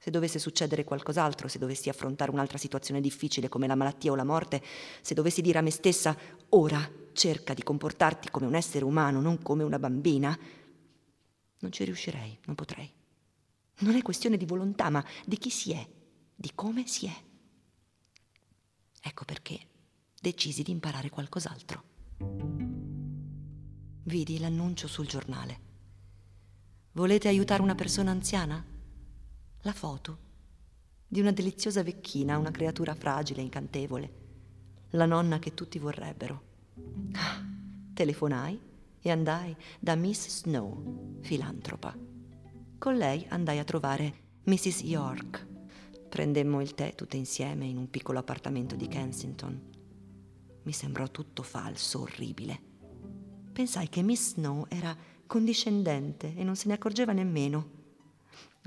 Se 0.01 0.11
dovesse 0.11 0.39
succedere 0.39 0.85
qualcos'altro, 0.85 1.49
se 1.49 1.59
dovessi 1.59 1.89
affrontare 1.89 2.31
un'altra 2.31 2.57
situazione 2.57 3.01
difficile 3.01 3.49
come 3.49 3.67
la 3.67 3.75
malattia 3.75 4.13
o 4.13 4.15
la 4.15 4.25
morte, 4.25 4.63
se 5.03 5.13
dovessi 5.13 5.43
dire 5.43 5.59
a 5.59 5.63
me 5.63 5.71
stessa 5.71 6.17
ora 6.51 6.91
cerca 7.19 7.53
di 7.53 7.65
comportarti 7.65 8.31
come 8.31 8.47
un 8.47 8.55
essere 8.55 8.85
umano, 8.85 9.21
non 9.21 9.43
come 9.43 9.65
una 9.65 9.81
bambina, 9.81 10.39
non 11.59 11.73
ci 11.73 11.85
riuscirei, 11.85 12.39
non 12.45 12.55
potrei. 12.55 12.89
Non 13.81 13.97
è 13.97 14.03
questione 14.03 14.37
di 14.37 14.47
volontà, 14.47 14.89
ma 14.89 15.05
di 15.27 15.37
chi 15.37 15.51
si 15.51 15.73
è, 15.73 15.87
di 16.33 16.53
come 16.55 16.87
si 16.87 17.07
è. 17.07 17.25
Ecco 19.01 19.25
perché 19.25 19.59
decisi 20.21 20.63
di 20.63 20.71
imparare 20.71 21.11
qualcos'altro. 21.11 21.83
Vidi 24.05 24.39
l'annuncio 24.39 24.87
sul 24.87 25.09
giornale. 25.09 25.67
Volete 26.93 27.27
aiutare 27.27 27.63
una 27.63 27.75
persona 27.75 28.13
anziana? 28.13 28.65
La 29.63 29.73
foto 29.73 30.27
di 31.09 31.19
una 31.21 31.33
deliziosa 31.33 31.83
vecchina, 31.83 32.39
una 32.39 32.53
creatura 32.53 32.95
fragile, 32.95 33.43
incantevole, 33.43 34.13
la 34.91 35.07
nonna 35.07 35.41
che 35.41 35.55
tutti 35.55 35.81
vorrebbero. 35.81 36.48
Telefonai 37.95 38.61
e 39.01 39.11
andai 39.11 39.57
da 39.81 39.95
Miss 39.95 40.29
Snow, 40.29 41.19
filantropa. 41.21 41.97
Con 42.79 42.97
lei 42.97 43.27
andai 43.29 43.59
a 43.59 43.65
trovare 43.65 44.15
Mrs. 44.45 44.83
York. 44.83 45.47
Prendemmo 46.09 46.61
il 46.61 46.75
tè 46.75 46.95
tutte 46.95 47.17
insieme 47.17 47.67
in 47.67 47.77
un 47.77 47.91
piccolo 47.91 48.19
appartamento 48.19 48.77
di 48.77 48.87
Kensington. 48.87 49.61
Mi 50.63 50.73
sembrò 50.73 51.11
tutto 51.11 51.43
falso, 51.43 52.03
orribile. 52.03 52.61
Pensai 53.53 53.89
che 53.89 54.03
Miss 54.03 54.35
Snow 54.35 54.67
era 54.69 54.97
condiscendente 55.27 56.35
e 56.37 56.45
non 56.45 56.55
se 56.55 56.69
ne 56.69 56.75
accorgeva 56.75 57.13
nemmeno. 57.13 57.77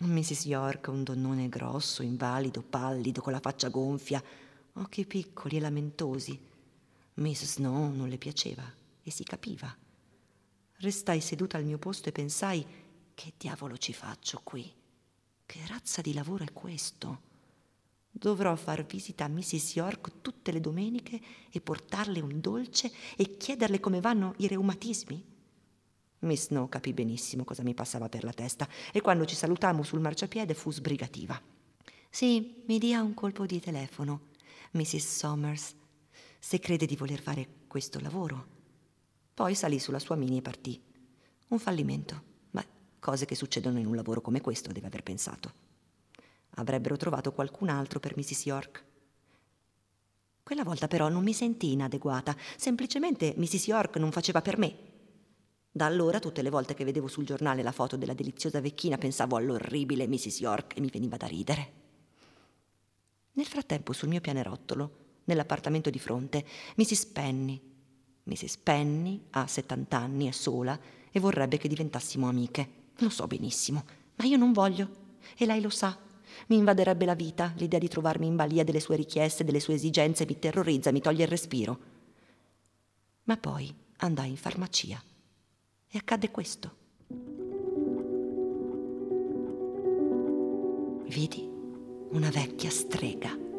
Mrs. 0.02 0.46
York, 0.46 0.88
un 0.90 1.04
donnone 1.04 1.48
grosso, 1.48 2.04
invalido, 2.04 2.62
pallido, 2.62 3.22
con 3.22 3.32
la 3.32 3.40
faccia 3.40 3.70
gonfia, 3.70 4.22
occhi 4.74 5.06
piccoli 5.06 5.58
e 5.58 5.60
lamentosi 5.62 6.50
Miss 7.22 7.46
Snow 7.46 7.94
non 7.94 8.10
le 8.10 8.18
piaceva 8.18 8.64
e 9.04 9.12
si 9.12 9.24
capiva. 9.24 9.74
Restai 10.78 11.22
seduta 11.22 11.56
al 11.56 11.64
mio 11.64 11.78
posto 11.78 12.10
e 12.10 12.12
pensai 12.12 12.66
che 13.14 13.34
diavolo 13.38 13.78
ci 13.78 13.94
faccio 13.94 14.42
qui? 14.44 14.70
Che 15.46 15.60
razza 15.68 16.02
di 16.02 16.16
lavoro 16.16 16.44
è 16.44 16.52
questo? 16.52 17.30
Dovrò 18.10 18.56
far 18.56 18.84
visita 18.88 19.26
a 19.26 19.28
Mrs. 19.28 19.76
York 19.76 20.22
tutte 20.22 20.52
le 20.52 20.60
domeniche 20.60 21.22
e 21.52 21.62
portarle 21.62 22.20
un 22.22 22.42
dolce 22.42 22.92
e 23.16 23.38
chiederle 23.38 23.80
come 23.80 24.02
vanno 24.02 24.34
i 24.38 24.48
reumatismi? 24.48 25.24
Miss 26.22 26.48
Snow 26.48 26.68
capì 26.70 26.92
benissimo 26.92 27.44
cosa 27.44 27.62
mi 27.62 27.76
passava 27.76 28.10
per 28.10 28.24
la 28.24 28.34
testa 28.34 28.68
e 28.92 29.00
quando 29.00 29.26
ci 29.26 29.36
salutammo 29.36 29.84
sul 29.84 30.00
marciapiede 30.00 30.56
fu 30.56 30.72
sbrigativa. 30.72 31.40
Sì, 32.10 32.64
mi 32.66 32.80
dia 32.80 33.04
un 33.04 33.14
colpo 33.14 33.46
di 33.46 33.60
telefono, 33.60 34.30
Mrs. 34.72 35.18
Somers 35.18 35.76
se 36.44 36.60
crede 36.60 36.88
di 36.88 36.96
voler 36.96 37.22
fare 37.22 37.48
questo 37.68 38.00
lavoro. 38.00 38.48
Poi 39.36 39.54
salì 39.54 39.78
sulla 39.78 40.00
sua 40.00 40.16
mini 40.16 40.40
e 40.40 40.42
partì. 40.42 40.82
Un 41.50 41.60
fallimento. 41.60 42.24
Beh, 42.50 42.66
cose 43.00 43.26
che 43.26 43.36
succedono 43.36 43.78
in 43.78 43.86
un 43.86 43.96
lavoro 43.96 44.22
come 44.22 44.42
questo, 44.42 44.72
deve 44.72 44.88
aver 44.88 45.04
pensato. 45.04 45.54
Avrebbero 46.56 46.98
trovato 46.98 47.32
qualcun 47.32 47.70
altro 47.70 48.00
per 48.00 48.18
Mrs. 48.18 48.46
York. 48.48 48.84
Quella 50.42 50.64
volta 50.64 50.88
però 50.88 51.10
non 51.10 51.24
mi 51.24 51.32
sentii 51.32 51.74
inadeguata, 51.74 52.36
semplicemente 52.58 53.36
Mrs. 53.38 53.68
York 53.68 53.98
non 53.98 54.12
faceva 54.12 54.42
per 54.42 54.58
me. 54.58 54.76
Da 55.72 55.86
allora, 55.86 56.20
tutte 56.20 56.42
le 56.42 56.50
volte 56.50 56.74
che 56.74 56.84
vedevo 56.84 57.08
sul 57.08 57.24
giornale 57.24 57.62
la 57.62 57.72
foto 57.72 57.98
della 57.98 58.16
deliziosa 58.16 58.60
vecchina, 58.60 58.98
pensavo 58.98 59.36
all'orribile 59.38 60.08
Mrs. 60.08 60.40
York 60.40 60.76
e 60.76 60.82
mi 60.82 60.90
veniva 60.90 61.18
da 61.18 61.28
ridere. 61.28 61.74
Nel 63.34 63.46
frattempo, 63.46 63.94
sul 63.94 64.10
mio 64.10 64.20
pianerottolo, 64.22 65.01
nell'appartamento 65.26 65.90
di 65.90 66.00
fronte, 66.00 66.46
Mrs. 66.76 67.06
Penny. 67.08 67.62
Mrs. 68.24 68.58
Penny 68.58 69.26
ha 69.32 69.48
70 69.48 69.98
anni, 69.98 70.28
è 70.28 70.32
sola 70.32 70.80
e 71.12 71.20
vorrebbe 71.20 71.58
che 71.58 71.68
diventassimo 71.68 72.28
amiche. 72.28 72.70
Lo 72.98 73.10
so 73.10 73.28
benissimo, 73.28 73.84
ma 74.16 74.26
io 74.26 74.38
non 74.38 74.54
voglio. 74.54 75.00
E 75.38 75.46
lei 75.46 75.62
lo 75.62 75.70
sa. 75.70 75.98
Mi 76.48 76.56
invaderebbe 76.56 77.06
la 77.06 77.16
vita, 77.16 77.54
l'idea 77.58 77.80
di 77.80 77.88
trovarmi 77.88 78.26
in 78.26 78.36
balia 78.36 78.64
delle 78.64 78.80
sue 78.80 78.96
richieste, 78.96 79.44
delle 79.44 79.60
sue 79.60 79.74
esigenze, 79.74 80.26
mi 80.26 80.40
terrorizza, 80.40 80.92
mi 80.92 81.02
toglie 81.02 81.24
il 81.24 81.30
respiro. 81.30 81.80
Ma 83.24 83.38
poi 83.38 83.74
andai 83.98 84.30
in 84.30 84.38
farmacia 84.38 85.02
e 85.88 85.98
accadde 85.98 86.32
questo. 86.32 86.80
Vidi 91.08 91.50
una 92.12 92.30
vecchia 92.30 92.70
strega. 92.70 93.51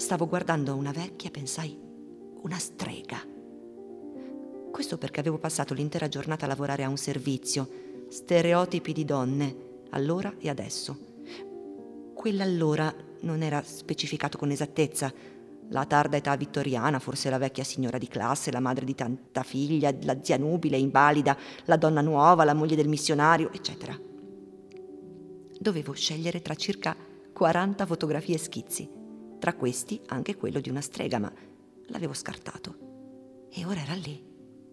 Stavo 0.00 0.26
guardando 0.26 0.74
una 0.74 0.92
vecchia 0.92 1.28
e 1.28 1.30
pensai, 1.30 1.78
una 2.40 2.56
strega. 2.56 3.22
Questo 4.72 4.96
perché 4.96 5.20
avevo 5.20 5.36
passato 5.36 5.74
l'intera 5.74 6.08
giornata 6.08 6.46
a 6.46 6.48
lavorare 6.48 6.84
a 6.84 6.88
un 6.88 6.96
servizio, 6.96 7.68
stereotipi 8.08 8.94
di 8.94 9.04
donne, 9.04 9.56
allora 9.90 10.34
e 10.38 10.48
adesso. 10.48 10.98
Quell'allora 12.14 12.92
non 13.20 13.42
era 13.42 13.62
specificato 13.62 14.38
con 14.38 14.50
esattezza. 14.50 15.12
La 15.68 15.84
tarda 15.84 16.16
età 16.16 16.34
vittoriana, 16.34 16.98
forse 16.98 17.28
la 17.28 17.38
vecchia 17.38 17.62
signora 17.62 17.98
di 17.98 18.08
classe, 18.08 18.50
la 18.50 18.58
madre 18.58 18.86
di 18.86 18.94
tanta 18.94 19.42
figlia, 19.42 19.94
la 20.00 20.16
zia 20.22 20.38
nubile, 20.38 20.78
invalida, 20.78 21.36
la 21.66 21.76
donna 21.76 22.00
nuova, 22.00 22.44
la 22.44 22.54
moglie 22.54 22.74
del 22.74 22.88
missionario, 22.88 23.52
eccetera. 23.52 23.94
Dovevo 25.58 25.92
scegliere 25.92 26.40
tra 26.40 26.54
circa 26.54 26.96
40 27.34 27.84
fotografie 27.84 28.36
e 28.36 28.38
schizzi, 28.38 28.99
tra 29.40 29.54
questi 29.54 30.00
anche 30.06 30.36
quello 30.36 30.60
di 30.60 30.68
una 30.70 30.80
strega, 30.80 31.18
ma 31.18 31.32
l'avevo 31.86 32.12
scartato. 32.12 33.48
E 33.50 33.64
ora 33.64 33.80
era 33.80 33.94
lì, 33.94 34.22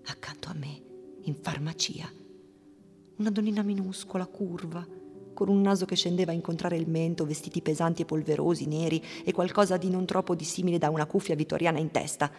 accanto 0.06 0.50
a 0.50 0.54
me, 0.54 0.82
in 1.22 1.34
farmacia. 1.34 2.08
Una 3.16 3.32
donnina 3.32 3.64
minuscola, 3.64 4.28
curva, 4.28 4.86
con 5.34 5.50
un 5.50 5.62
naso 5.62 5.86
che 5.86 5.96
scendeva 5.96 6.32
a 6.32 6.36
incontrare 6.36 6.78
il 6.78 6.88
mento, 6.88 7.26
vestiti 7.26 7.62
pesanti 7.62 8.04
e 8.04 8.06
polverosi, 8.06 8.66
neri, 8.66 9.04
e 9.24 9.32
qualcosa 9.32 9.78
di 9.78 9.90
non 9.90 10.06
troppo 10.06 10.36
dissimile 10.36 10.78
da 10.78 10.90
una 10.90 11.06
cuffia 11.08 11.36
vittoriana 11.36 11.80
in 11.80 11.90
testa. 11.90 12.32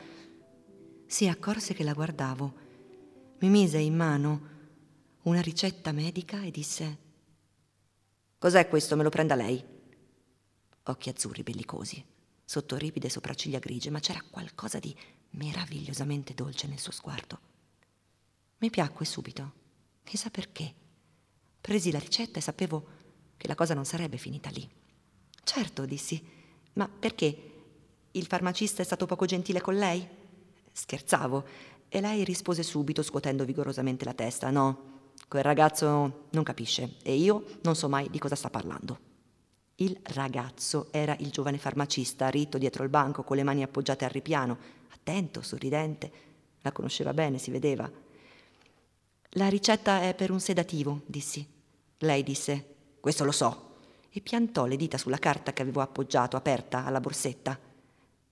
Si 1.06 1.26
accorse 1.26 1.74
che 1.74 1.82
la 1.82 1.94
guardavo. 1.94 2.52
Mi 3.38 3.48
mise 3.48 3.78
in 3.78 3.96
mano 3.96 4.40
una 5.22 5.40
ricetta 5.40 5.92
medica 5.92 6.42
e 6.42 6.50
disse: 6.50 6.98
Cos'è 8.38 8.68
questo? 8.68 8.96
Me 8.96 9.02
lo 9.02 9.10
prenda 9.10 9.34
lei. 9.34 9.64
Occhi 10.84 11.08
azzurri 11.08 11.42
bellicosi, 11.42 12.04
sotto 12.48 12.78
ripide 12.78 13.10
sopracciglia 13.10 13.58
grigie, 13.58 13.90
ma 13.90 14.00
c'era 14.00 14.24
qualcosa 14.30 14.78
di 14.78 14.96
meravigliosamente 15.32 16.32
dolce 16.32 16.66
nel 16.66 16.78
suo 16.78 16.92
sguardo. 16.92 17.38
Mi 18.60 18.70
piacque 18.70 19.04
subito, 19.04 19.52
chissà 20.02 20.30
perché. 20.30 20.72
Presi 21.60 21.90
la 21.90 21.98
ricetta 21.98 22.38
e 22.38 22.40
sapevo 22.40 22.86
che 23.36 23.46
la 23.48 23.54
cosa 23.54 23.74
non 23.74 23.84
sarebbe 23.84 24.16
finita 24.16 24.48
lì. 24.48 24.66
Certo, 25.44 25.84
dissi, 25.84 26.26
ma 26.72 26.88
perché? 26.88 27.52
Il 28.12 28.24
farmacista 28.24 28.80
è 28.80 28.84
stato 28.86 29.04
poco 29.04 29.26
gentile 29.26 29.60
con 29.60 29.76
lei? 29.76 30.08
Scherzavo, 30.72 31.46
e 31.90 32.00
lei 32.00 32.24
rispose 32.24 32.62
subito, 32.62 33.02
scuotendo 33.02 33.44
vigorosamente 33.44 34.06
la 34.06 34.14
testa, 34.14 34.48
no, 34.48 35.10
quel 35.28 35.42
ragazzo 35.42 36.28
non 36.30 36.44
capisce 36.44 36.96
e 37.02 37.14
io 37.14 37.44
non 37.60 37.76
so 37.76 37.90
mai 37.90 38.08
di 38.08 38.18
cosa 38.18 38.36
sta 38.36 38.48
parlando. 38.48 39.07
Il 39.80 39.96
ragazzo 40.02 40.88
era 40.90 41.14
il 41.20 41.30
giovane 41.30 41.56
farmacista, 41.56 42.28
ritto 42.30 42.58
dietro 42.58 42.82
il 42.82 42.88
banco, 42.88 43.22
con 43.22 43.36
le 43.36 43.44
mani 43.44 43.62
appoggiate 43.62 44.04
al 44.04 44.10
ripiano, 44.10 44.58
attento, 44.88 45.40
sorridente. 45.40 46.10
La 46.62 46.72
conosceva 46.72 47.14
bene, 47.14 47.38
si 47.38 47.52
vedeva. 47.52 47.88
La 49.32 49.48
ricetta 49.48 50.02
è 50.02 50.16
per 50.16 50.32
un 50.32 50.40
sedativo, 50.40 51.02
dissi. 51.06 51.46
Lei 51.98 52.24
disse, 52.24 52.74
questo 52.98 53.24
lo 53.24 53.30
so, 53.30 53.76
e 54.10 54.20
piantò 54.20 54.66
le 54.66 54.74
dita 54.74 54.98
sulla 54.98 55.18
carta 55.18 55.52
che 55.52 55.62
avevo 55.62 55.80
appoggiato, 55.80 56.36
aperta, 56.36 56.84
alla 56.84 57.00
borsetta. 57.00 57.56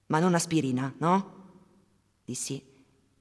Ma 0.07 0.19
non 0.19 0.35
aspirina, 0.35 0.93
no? 0.99 1.35
Dissi, 2.25 2.61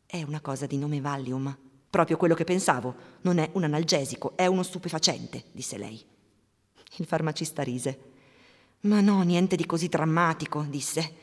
è 0.04 0.24
una 0.24 0.42
cosa 0.42 0.66
di 0.66 0.78
nome 0.80 1.00
Valium. 1.00 1.56
Proprio 1.92 2.18
quello 2.18 2.34
che 2.34 2.44
pensavo. 2.44 2.96
Non 3.22 3.38
è 3.38 3.52
un 3.54 3.66
analgesico, 3.66 4.36
è 4.36 4.48
uno 4.48 4.64
stupefacente, 4.64 5.44
disse 5.52 5.78
lei. 5.78 6.04
Il 6.98 7.06
farmacista 7.06 7.62
rise. 7.62 8.14
Ma 8.86 9.02
no, 9.02 9.21
niente 9.21 9.56
di 9.56 9.65
così 9.65 9.88
drammatico, 9.88 10.65
disse. 10.67 11.15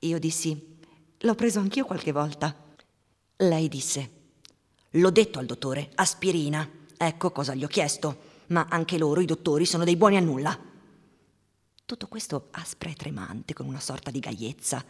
Io 0.00 0.18
dissi, 0.18 0.78
l'ho 1.18 1.34
preso 1.34 1.60
anch'io 1.60 1.84
qualche 1.84 2.12
volta. 2.12 2.54
Lei 3.36 3.68
disse, 3.68 4.10
l'ho 4.90 5.10
detto 5.10 5.38
al 5.38 5.46
dottore, 5.46 5.90
aspirina. 5.94 6.68
Ecco 6.96 7.30
cosa 7.30 7.54
gli 7.54 7.64
ho 7.64 7.68
chiesto 7.68 8.30
ma 8.52 8.66
anche 8.68 8.98
loro, 8.98 9.20
i 9.20 9.26
dottori, 9.26 9.64
sono 9.64 9.84
dei 9.84 9.96
buoni 9.96 10.16
a 10.16 10.20
nulla. 10.20 10.56
Tutto 11.84 12.06
questo 12.06 12.48
aspra 12.52 12.90
e 12.90 12.94
tremante, 12.94 13.54
con 13.54 13.66
una 13.66 13.80
sorta 13.80 14.10
di 14.10 14.20
gaiezza. 14.20 14.84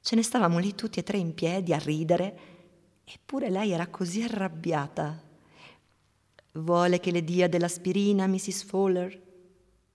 Ce 0.00 0.14
ne 0.14 0.22
stavamo 0.22 0.58
lì 0.58 0.74
tutti 0.74 1.00
e 1.00 1.02
tre 1.02 1.18
in 1.18 1.34
piedi 1.34 1.72
a 1.72 1.78
ridere, 1.78 2.38
eppure 3.04 3.50
lei 3.50 3.72
era 3.72 3.88
così 3.88 4.22
arrabbiata. 4.22 5.24
Vuole 6.52 7.00
che 7.00 7.10
le 7.10 7.24
dia 7.24 7.48
dell'aspirina, 7.48 8.26
Mrs. 8.26 8.64
Fowler? 8.64 9.26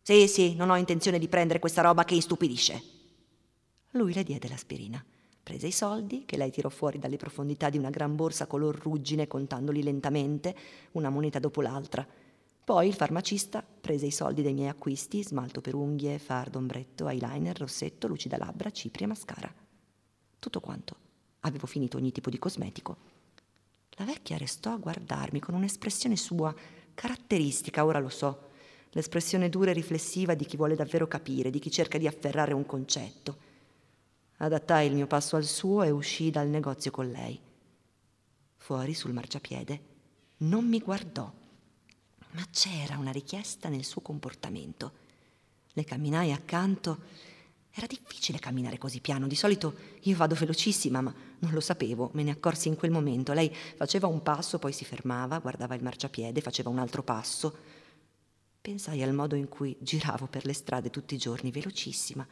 Sì, 0.05 0.27
sì, 0.27 0.53
non 0.55 0.69
ho 0.69 0.75
intenzione 0.75 1.17
di 1.17 1.29
prendere 1.29 1.59
questa 1.59 1.81
roba 1.81 2.03
che 2.03 2.15
istupidisce. 2.15 2.83
Lui 3.91 4.13
le 4.13 4.23
diede 4.23 4.49
l'aspirina. 4.49 5.01
Prese 5.41 5.67
i 5.67 5.71
soldi, 5.71 6.25
che 6.25 6.35
lei 6.35 6.51
tirò 6.51 6.67
fuori 6.67 6.99
dalle 6.99 7.15
profondità 7.15 7.69
di 7.69 7.77
una 7.77 7.89
gran 7.89 8.17
borsa 8.17 8.45
color 8.45 8.77
ruggine, 8.77 9.27
contandoli 9.27 9.81
lentamente, 9.81 10.53
una 10.91 11.09
moneta 11.09 11.39
dopo 11.39 11.61
l'altra. 11.61 12.05
Poi 12.65 12.85
il 12.85 12.95
farmacista 12.95 13.63
prese 13.63 14.05
i 14.05 14.11
soldi 14.11 14.41
dei 14.41 14.53
miei 14.53 14.67
acquisti, 14.67 15.23
smalto 15.23 15.61
per 15.61 15.73
unghie, 15.73 16.19
fardo, 16.19 16.57
ombretto, 16.57 17.07
eyeliner, 17.07 17.57
rossetto, 17.57 18.07
lucida 18.07 18.37
labbra, 18.37 18.71
cipria, 18.71 19.07
mascara. 19.07 19.53
Tutto 20.37 20.59
quanto. 20.59 20.97
Avevo 21.41 21.65
finito 21.65 21.95
ogni 21.95 22.11
tipo 22.11 22.29
di 22.29 22.39
cosmetico. 22.39 22.97
La 23.91 24.03
vecchia 24.03 24.35
restò 24.35 24.73
a 24.73 24.77
guardarmi 24.77 25.39
con 25.39 25.55
un'espressione 25.55 26.17
sua, 26.17 26.53
caratteristica, 26.93 27.85
ora 27.85 27.99
lo 27.99 28.09
so, 28.09 28.51
l'espressione 28.93 29.49
dura 29.49 29.69
e 29.69 29.73
riflessiva 29.73 30.33
di 30.33 30.45
chi 30.45 30.57
vuole 30.57 30.75
davvero 30.75 31.07
capire, 31.07 31.51
di 31.51 31.59
chi 31.59 31.69
cerca 31.69 31.99
di 31.99 32.07
afferrare 32.07 32.53
un 32.53 32.65
concetto. 32.65 33.37
Adattai 34.37 34.87
il 34.87 34.95
mio 34.95 35.05
passo 35.05 35.35
al 35.35 35.45
suo 35.45 35.83
e 35.83 35.91
uscii 35.91 36.31
dal 36.31 36.47
negozio 36.47 36.89
con 36.89 37.11
lei. 37.11 37.39
Fuori 38.55 38.93
sul 38.93 39.13
marciapiede 39.13 39.91
non 40.37 40.65
mi 40.65 40.79
guardò 40.79 41.31
ma 42.33 42.47
c'era 42.51 42.97
una 42.97 43.11
richiesta 43.11 43.69
nel 43.69 43.83
suo 43.83 44.01
comportamento. 44.01 44.91
Le 45.73 45.83
camminai 45.83 46.31
accanto. 46.31 47.31
Era 47.75 47.87
difficile 47.87 48.37
camminare 48.37 48.77
così 48.77 49.01
piano, 49.01 49.25
di 49.25 49.35
solito 49.35 49.75
io 50.01 50.15
vado 50.15 50.35
velocissima, 50.35 51.01
ma 51.01 51.13
non 51.39 51.51
lo 51.51 51.59
sapevo, 51.59 52.11
me 52.13 52.21
ne 52.21 52.29
accorsi 52.29 52.67
in 52.67 52.75
quel 52.75 52.91
momento. 52.91 53.33
Lei 53.33 53.51
faceva 53.75 54.05
un 54.05 54.21
passo, 54.21 54.59
poi 54.59 54.71
si 54.71 54.85
fermava, 54.85 55.39
guardava 55.39 55.73
il 55.73 55.81
marciapiede, 55.81 56.41
faceva 56.41 56.69
un 56.69 56.77
altro 56.77 57.01
passo. 57.01 57.81
Pensai 58.63 59.03
al 59.03 59.13
modo 59.13 59.35
in 59.35 59.49
cui 59.49 59.75
giravo 59.81 60.27
per 60.27 60.45
le 60.45 60.53
strade 60.53 60.89
tutti 60.89 61.15
i 61.15 61.17
giorni, 61.17 61.51
velocissima, 61.51 62.25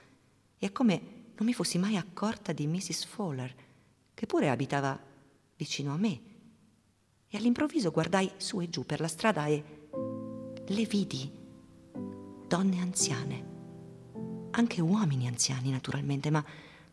e 0.57 0.65
a 0.65 0.71
come 0.71 1.01
non 1.35 1.45
mi 1.45 1.51
fossi 1.53 1.77
mai 1.77 1.97
accorta 1.97 2.53
di 2.53 2.67
Mrs. 2.67 3.03
Fowler, 3.03 3.53
che 4.13 4.25
pure 4.27 4.49
abitava 4.49 4.97
vicino 5.57 5.93
a 5.93 5.97
me. 5.97 6.21
E 7.27 7.37
all'improvviso 7.37 7.91
guardai 7.91 8.31
su 8.37 8.61
e 8.61 8.69
giù 8.69 8.85
per 8.85 9.01
la 9.01 9.09
strada 9.09 9.47
e 9.47 9.63
le 10.65 10.85
vidi 10.85 11.29
donne 12.47 12.79
anziane, 12.79 13.45
anche 14.51 14.79
uomini 14.79 15.27
anziani 15.27 15.69
naturalmente, 15.69 16.29
ma 16.29 16.41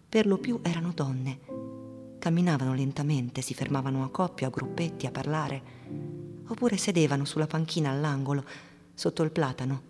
per 0.09 0.27
lo 0.27 0.39
più 0.39 0.59
erano 0.65 0.91
donne. 0.93 2.17
Camminavano 2.19 2.75
lentamente, 2.75 3.43
si 3.43 3.55
fermavano 3.55 4.03
a 4.03 4.11
coppie, 4.11 4.47
a 4.47 4.51
gruppetti, 4.51 5.07
a 5.07 5.13
parlare, 5.13 5.63
oppure 6.49 6.77
sedevano 6.77 7.25
sulla 7.25 7.47
panchina 7.47 7.91
all'angolo, 7.91 8.45
sotto 8.99 9.23
il 9.23 9.31
platano. 9.31 9.83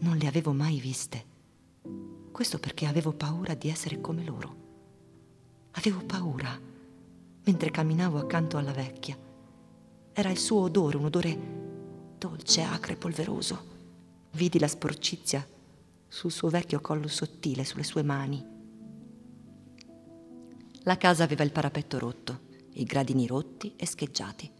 Non 0.00 0.16
le 0.16 0.26
avevo 0.26 0.52
mai 0.52 0.80
viste. 0.80 1.24
Questo 2.32 2.58
perché 2.58 2.86
avevo 2.86 3.12
paura 3.12 3.54
di 3.54 3.68
essere 3.68 4.00
come 4.00 4.24
loro. 4.24 4.56
Avevo 5.72 6.00
paura 6.04 6.58
mentre 7.44 7.70
camminavo 7.70 8.18
accanto 8.18 8.56
alla 8.56 8.72
vecchia. 8.72 9.16
Era 10.12 10.28
il 10.28 10.38
suo 10.38 10.62
odore, 10.62 10.96
un 10.96 11.04
odore 11.04 11.38
dolce, 12.18 12.62
acre, 12.62 12.96
polveroso. 12.96 13.64
Vidi 14.32 14.58
la 14.58 14.66
sporcizia 14.66 15.46
sul 16.08 16.32
suo 16.32 16.48
vecchio 16.48 16.80
collo 16.80 17.06
sottile, 17.06 17.64
sulle 17.64 17.84
sue 17.84 18.02
mani. 18.02 18.44
La 20.82 20.96
casa 20.96 21.22
aveva 21.22 21.44
il 21.44 21.52
parapetto 21.52 21.96
rotto, 22.00 22.40
i 22.72 22.82
gradini 22.82 23.28
rotti 23.28 23.74
e 23.76 23.86
scheggiati. 23.86 24.58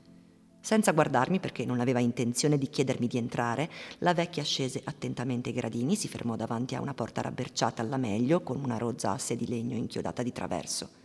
Senza 0.62 0.92
guardarmi, 0.92 1.40
perché 1.40 1.64
non 1.64 1.81
aveva 1.81 2.01
intenzione 2.01 2.59
di 2.59 2.68
chiedermi 2.68 3.07
di 3.07 3.16
entrare, 3.16 3.70
la 3.99 4.12
vecchia 4.12 4.44
scese 4.44 4.83
attentamente 4.85 5.49
i 5.49 5.55
gradini, 5.55 5.96
si 5.96 6.07
fermò 6.07 6.37
davanti 6.37 6.75
a 6.75 6.81
una 6.81 6.94
porta 6.94 7.23
rabberciata 7.23 7.81
alla 7.81 7.96
meglio, 7.96 8.42
con 8.42 8.62
una 8.62 8.77
rozza 8.77 9.12
asse 9.12 9.37
di 9.37 9.49
legno 9.49 9.77
inchiodata 9.77 10.23
di 10.23 10.33
traverso. 10.33 10.99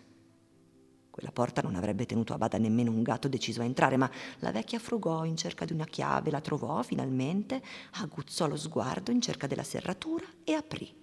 Quella 1.10 1.32
porta 1.32 1.62
non 1.62 1.76
avrebbe 1.76 2.06
tenuto 2.06 2.34
a 2.34 2.38
bada 2.38 2.58
nemmeno 2.58 2.92
un 2.92 3.02
gatto 3.02 3.30
deciso 3.30 3.62
a 3.62 3.64
entrare, 3.64 3.96
ma 3.96 4.12
la 4.40 4.52
vecchia 4.52 4.80
frugò 4.80 5.24
in 5.24 5.38
cerca 5.38 5.64
di 5.64 5.72
una 5.72 5.86
chiave, 5.86 6.30
la 6.30 6.42
trovò 6.42 6.84
finalmente, 6.84 7.64
aguzzò 7.94 8.48
lo 8.48 8.58
sguardo 8.58 9.12
in 9.12 9.22
cerca 9.22 9.48
della 9.48 9.64
serratura 9.64 10.26
e 10.44 10.52
aprì. 10.52 10.94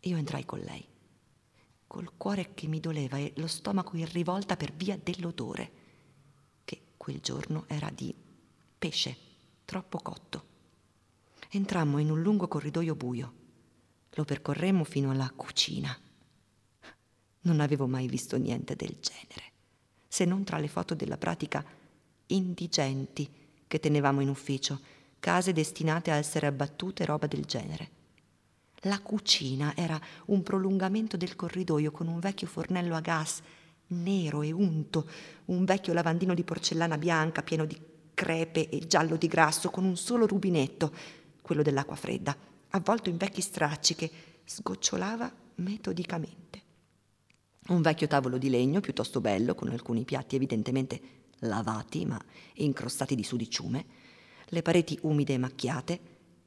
Io 0.00 0.16
entrai 0.16 0.44
con 0.44 0.58
lei, 0.58 0.84
col 1.86 2.10
cuore 2.16 2.54
che 2.54 2.66
mi 2.66 2.80
doleva 2.80 3.18
e 3.18 3.32
lo 3.36 3.46
stomaco 3.46 3.96
in 3.96 4.10
rivolta 4.10 4.56
per 4.56 4.72
via 4.72 4.98
dell'odore, 5.00 5.70
quel 6.98 7.20
giorno 7.20 7.64
era 7.66 7.88
di 7.88 8.14
pesce, 8.78 9.16
troppo 9.64 9.98
cotto. 9.98 10.44
Entrammo 11.48 11.96
in 11.98 12.10
un 12.10 12.20
lungo 12.20 12.46
corridoio 12.46 12.94
buio. 12.94 13.32
Lo 14.10 14.24
percorremmo 14.24 14.84
fino 14.84 15.10
alla 15.10 15.32
cucina 15.34 15.98
non 17.48 17.60
avevo 17.60 17.86
mai 17.86 18.06
visto 18.06 18.36
niente 18.36 18.76
del 18.76 18.96
genere, 19.00 19.52
se 20.06 20.24
non 20.24 20.44
tra 20.44 20.58
le 20.58 20.68
foto 20.68 20.94
della 20.94 21.16
pratica 21.16 21.64
indigenti 22.26 23.28
che 23.66 23.80
tenevamo 23.80 24.20
in 24.20 24.28
ufficio, 24.28 24.80
case 25.18 25.52
destinate 25.52 26.10
a 26.10 26.16
essere 26.16 26.46
abbattute, 26.46 27.04
roba 27.04 27.26
del 27.26 27.44
genere. 27.44 27.96
La 28.82 29.00
cucina 29.00 29.74
era 29.74 30.00
un 30.26 30.42
prolungamento 30.42 31.16
del 31.16 31.34
corridoio 31.34 31.90
con 31.90 32.06
un 32.06 32.20
vecchio 32.20 32.46
fornello 32.46 32.94
a 32.94 33.00
gas 33.00 33.40
nero 33.88 34.42
e 34.42 34.52
unto, 34.52 35.08
un 35.46 35.64
vecchio 35.64 35.92
lavandino 35.92 36.34
di 36.34 36.44
porcellana 36.44 36.98
bianca 36.98 37.42
pieno 37.42 37.64
di 37.64 37.80
crepe 38.14 38.68
e 38.68 38.86
giallo 38.86 39.16
di 39.16 39.28
grasso 39.28 39.70
con 39.70 39.84
un 39.84 39.96
solo 39.96 40.26
rubinetto, 40.26 40.92
quello 41.40 41.62
dell'acqua 41.62 41.96
fredda, 41.96 42.36
avvolto 42.70 43.08
in 43.08 43.16
vecchi 43.16 43.40
stracci 43.40 43.94
che 43.94 44.10
sgocciolava 44.44 45.32
metodicamente. 45.56 46.62
Un 47.68 47.82
vecchio 47.82 48.06
tavolo 48.06 48.38
di 48.38 48.50
legno 48.50 48.80
piuttosto 48.80 49.20
bello, 49.20 49.54
con 49.54 49.68
alcuni 49.68 50.04
piatti 50.04 50.36
evidentemente 50.36 51.00
lavati 51.40 52.04
ma 52.06 52.20
incrostati 52.54 53.14
di 53.14 53.22
sudiciume, 53.22 53.84
le 54.46 54.62
pareti 54.62 54.98
umide 55.02 55.34
e 55.34 55.38
macchiate, 55.38 56.00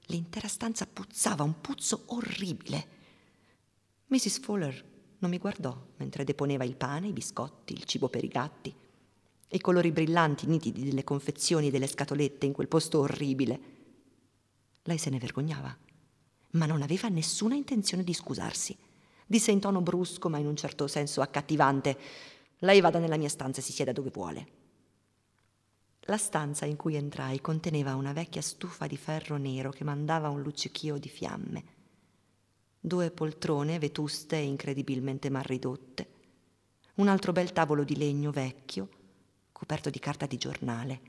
l'intera 0.07 0.47
stanza 0.47 0.85
puzzava 0.85 1.43
un 1.43 1.61
puzzo 1.61 2.03
orribile. 2.07 2.99
Mrs. 4.07 4.39
Fuller 4.39 4.90
non 5.21 5.31
mi 5.31 5.39
guardò 5.39 5.75
mentre 5.97 6.23
deponeva 6.23 6.63
il 6.63 6.75
pane, 6.75 7.07
i 7.07 7.13
biscotti, 7.13 7.73
il 7.73 7.85
cibo 7.85 8.09
per 8.09 8.23
i 8.23 8.27
gatti, 8.27 8.71
i 9.53 9.59
colori 9.59 9.91
brillanti 9.91 10.45
nitidi 10.45 10.83
delle 10.83 11.03
confezioni 11.03 11.67
e 11.67 11.71
delle 11.71 11.87
scatolette 11.87 12.45
in 12.45 12.53
quel 12.53 12.67
posto 12.67 12.99
orribile. 12.99 13.59
Lei 14.83 14.99
se 14.99 15.09
ne 15.09 15.17
vergognava, 15.17 15.75
ma 16.51 16.65
non 16.67 16.83
aveva 16.83 17.07
nessuna 17.07 17.55
intenzione 17.55 18.03
di 18.03 18.13
scusarsi 18.13 18.77
disse 19.31 19.51
in 19.51 19.61
tono 19.61 19.79
brusco 19.79 20.27
ma 20.27 20.39
in 20.39 20.45
un 20.45 20.57
certo 20.57 20.87
senso 20.87 21.21
accattivante. 21.21 21.97
Lei 22.59 22.81
vada 22.81 22.99
nella 22.99 23.15
mia 23.15 23.29
stanza 23.29 23.61
e 23.61 23.63
si 23.63 23.71
sieda 23.71 23.93
dove 23.93 24.09
vuole. 24.09 24.47
La 26.01 26.17
stanza 26.17 26.65
in 26.65 26.75
cui 26.75 26.95
entrai 26.95 27.39
conteneva 27.39 27.95
una 27.95 28.11
vecchia 28.11 28.41
stufa 28.41 28.87
di 28.87 28.97
ferro 28.97 29.37
nero 29.37 29.69
che 29.69 29.85
mandava 29.85 30.27
un 30.27 30.41
luccichio 30.41 30.97
di 30.97 31.07
fiamme, 31.07 31.63
due 32.83 33.11
poltrone 33.11 33.77
vetuste 33.77 34.37
e 34.37 34.43
incredibilmente 34.43 35.29
mal 35.29 35.43
ridotte, 35.43 36.09
un 36.95 37.07
altro 37.07 37.31
bel 37.31 37.53
tavolo 37.53 37.83
di 37.83 37.95
legno 37.95 38.31
vecchio, 38.31 38.89
coperto 39.51 39.91
di 39.91 39.99
carta 39.99 40.25
di 40.25 40.37
giornale, 40.37 41.01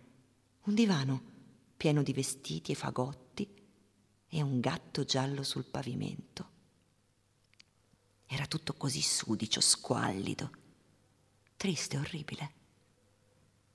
un 0.64 0.74
divano 0.74 1.30
pieno 1.74 2.02
di 2.02 2.12
vestiti 2.12 2.72
e 2.72 2.74
fagotti 2.74 3.48
e 4.28 4.42
un 4.42 4.60
gatto 4.60 5.04
giallo 5.04 5.42
sul 5.42 5.64
pavimento. 5.64 6.50
Era 8.26 8.46
tutto 8.46 8.74
così 8.74 9.00
sudicio, 9.00 9.60
squallido, 9.60 10.50
triste, 11.56 11.96
orribile. 11.96 12.52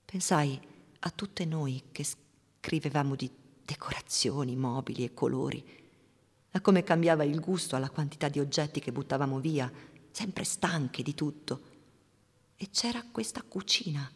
Pensai 0.04 0.58
a 1.00 1.10
tutte 1.10 1.44
noi 1.44 1.84
che 1.92 2.04
scrivevamo 2.04 3.14
di 3.14 3.30
decorazioni, 3.64 4.56
mobili 4.56 5.04
e 5.04 5.12
colori, 5.14 5.77
a 6.58 6.60
come 6.60 6.82
cambiava 6.82 7.24
il 7.24 7.40
gusto 7.40 7.76
alla 7.76 7.90
quantità 7.90 8.28
di 8.28 8.40
oggetti 8.40 8.80
che 8.80 8.92
buttavamo 8.92 9.38
via, 9.38 9.70
sempre 10.10 10.44
stanche 10.44 11.02
di 11.02 11.14
tutto. 11.14 11.62
E 12.56 12.68
c'era 12.70 13.04
questa 13.10 13.42
cucina, 13.42 14.10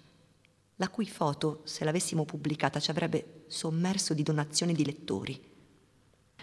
la 0.77 0.89
cui 0.89 1.07
foto, 1.07 1.63
se 1.65 1.85
l'avessimo 1.85 2.25
pubblicata, 2.25 2.81
ci 2.81 2.91
avrebbe 2.91 3.45
sommerso 3.47 4.13
di 4.13 4.25
donazioni 4.25 4.75
di 4.75 4.85
lettori. 4.85 5.51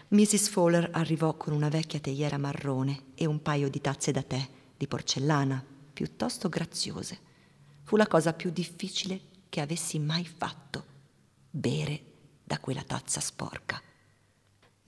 Mrs. 0.07 0.47
Fowler 0.47 0.89
arrivò 0.93 1.35
con 1.35 1.53
una 1.53 1.69
vecchia 1.69 1.99
teiera 1.99 2.37
marrone 2.37 3.07
e 3.15 3.25
un 3.25 3.41
paio 3.41 3.69
di 3.69 3.81
tazze 3.81 4.11
da 4.11 4.23
tè 4.23 4.47
di 4.77 4.87
porcellana, 4.87 5.63
piuttosto 5.91 6.47
graziose. 6.47 7.19
Fu 7.83 7.97
la 7.97 8.07
cosa 8.07 8.31
più 8.33 8.49
difficile 8.51 9.19
che 9.49 9.59
avessi 9.59 9.99
mai 9.99 10.25
fatto, 10.25 10.85
bere 11.49 12.03
da 12.43 12.57
quella 12.59 12.83
tazza 12.83 13.19
sporca. 13.19 13.81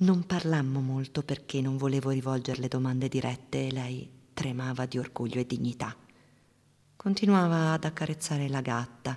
Non 0.02 0.26
parlammo 0.26 0.82
molto 0.82 1.22
perché 1.22 1.62
non 1.62 1.78
volevo 1.78 2.10
rivolgerle 2.10 2.68
domande 2.68 3.08
dirette 3.08 3.68
e 3.68 3.72
lei 3.72 4.10
tremava 4.34 4.88
di 4.88 4.98
orgoglio 4.98 5.40
e 5.40 5.46
dignità. 5.46 5.96
Continuava 6.96 7.74
ad 7.74 7.84
accarezzare 7.84 8.50
la 8.50 8.62
gatta. 8.62 9.16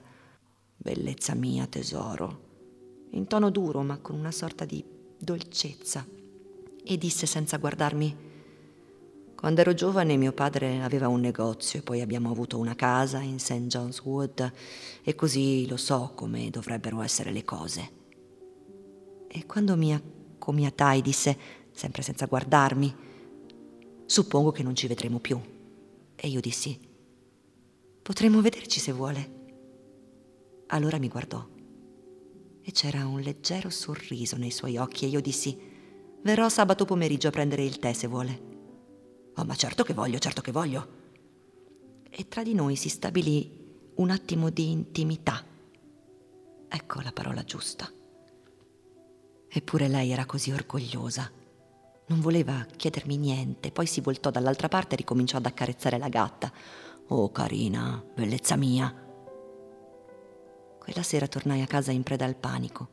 Bellezza 0.77 1.35
mia, 1.35 1.67
tesoro. 1.67 3.09
In 3.13 3.27
tono 3.27 3.49
duro, 3.49 3.83
ma 3.83 3.97
con 3.99 4.19
una 4.19 4.31
sorta 4.31 4.67
di 4.67 4.85
dolcezza 5.19 6.07
e 6.85 6.99
disse 6.99 7.25
senza 7.25 7.57
guardarmi 7.57 8.33
quando 9.35 9.61
ero 9.61 9.75
giovane 9.75 10.17
mio 10.17 10.33
padre 10.33 10.83
aveva 10.83 11.09
un 11.09 11.21
negozio 11.21 11.79
e 11.79 11.83
poi 11.83 12.01
abbiamo 12.01 12.31
avuto 12.31 12.59
una 12.59 12.75
casa 12.75 13.21
in 13.21 13.39
St. 13.39 13.67
John's 13.67 14.01
Wood 14.01 14.53
e 15.03 15.15
così 15.15 15.67
lo 15.67 15.77
so 15.77 16.13
come 16.15 16.49
dovrebbero 16.51 17.03
essere 17.03 17.31
le 17.31 17.45
cose. 17.45 17.91
E 19.29 19.45
quando 19.45 19.77
mi 19.77 19.93
accomiatai 20.45 21.01
disse, 21.01 21.37
sempre 21.73 22.03
senza 22.03 22.27
guardarmi, 22.27 22.95
suppongo 24.05 24.53
che 24.53 24.63
non 24.63 24.77
ci 24.77 24.87
vedremo 24.87 25.19
più. 25.19 25.41
E 26.15 26.29
io 26.29 26.41
dissi, 26.41 26.79
potremmo 28.03 28.43
vederci 28.43 28.79
se 28.79 28.93
vuole. 28.93 29.43
Allora 30.69 30.99
mi 30.99 31.09
guardò 31.09 31.47
e 32.67 32.73
c'era 32.73 33.07
un 33.07 33.21
leggero 33.21 33.71
sorriso 33.71 34.37
nei 34.37 34.51
suoi 34.51 34.77
occhi 34.77 35.05
e 35.05 35.09
io 35.09 35.21
dissi 35.21 35.59
verrò 36.23 36.49
sabato 36.49 36.85
pomeriggio 36.85 37.29
a 37.29 37.31
prendere 37.31 37.65
il 37.65 37.79
tè 37.79 37.93
se 37.93 38.07
vuole. 38.07 38.53
Oh, 39.37 39.45
ma 39.45 39.55
certo 39.55 39.83
che 39.83 39.93
voglio, 39.95 40.19
certo 40.19 40.41
che 40.41 40.53
voglio. 40.53 41.03
E 42.09 42.29
tra 42.29 42.43
di 42.43 42.55
noi 42.55 42.77
si 42.77 42.89
stabilì 42.89 43.63
un 43.97 44.11
attimo 44.11 44.51
di 44.51 44.71
intimità. 44.71 45.45
Ecco 46.69 47.01
la 47.01 47.13
parola 47.13 47.45
giusta. 47.45 47.91
Eppure 49.57 49.87
lei 49.87 50.11
era 50.11 50.27
così 50.27 50.51
orgogliosa. 50.51 51.31
Non 52.07 52.21
voleva 52.21 52.67
chiedermi 52.77 53.17
niente, 53.17 53.71
poi 53.71 53.87
si 53.87 54.01
voltò 54.01 54.31
dall'altra 54.31 54.67
parte 54.67 54.95
e 54.95 54.97
ricominciò 54.97 55.37
ad 55.37 55.47
accarezzare 55.47 55.97
la 55.97 56.09
gatta. 56.09 56.53
Oh, 57.07 57.31
carina, 57.31 58.05
bellezza 58.17 58.57
mia. 58.57 58.93
Quella 60.77 61.05
sera 61.05 61.29
tornai 61.29 61.63
a 61.63 61.69
casa 61.69 61.93
in 61.93 62.03
preda 62.03 62.25
al 62.25 62.35
panico. 62.35 62.89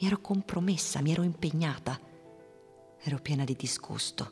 Mi 0.00 0.06
ero 0.06 0.20
compromessa, 0.20 1.02
mi 1.02 1.10
ero 1.10 1.24
impegnata. 1.24 1.98
Ero 3.02 3.18
piena 3.18 3.42
di 3.42 3.56
disgusto. 3.58 4.30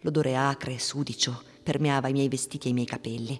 L'odore 0.00 0.36
acre 0.36 0.72
e 0.72 0.78
sudicio 0.78 1.42
permeava 1.62 2.08
i 2.08 2.12
miei 2.12 2.28
vestiti 2.28 2.68
e 2.68 2.70
i 2.70 2.74
miei 2.74 2.86
capelli. 2.86 3.38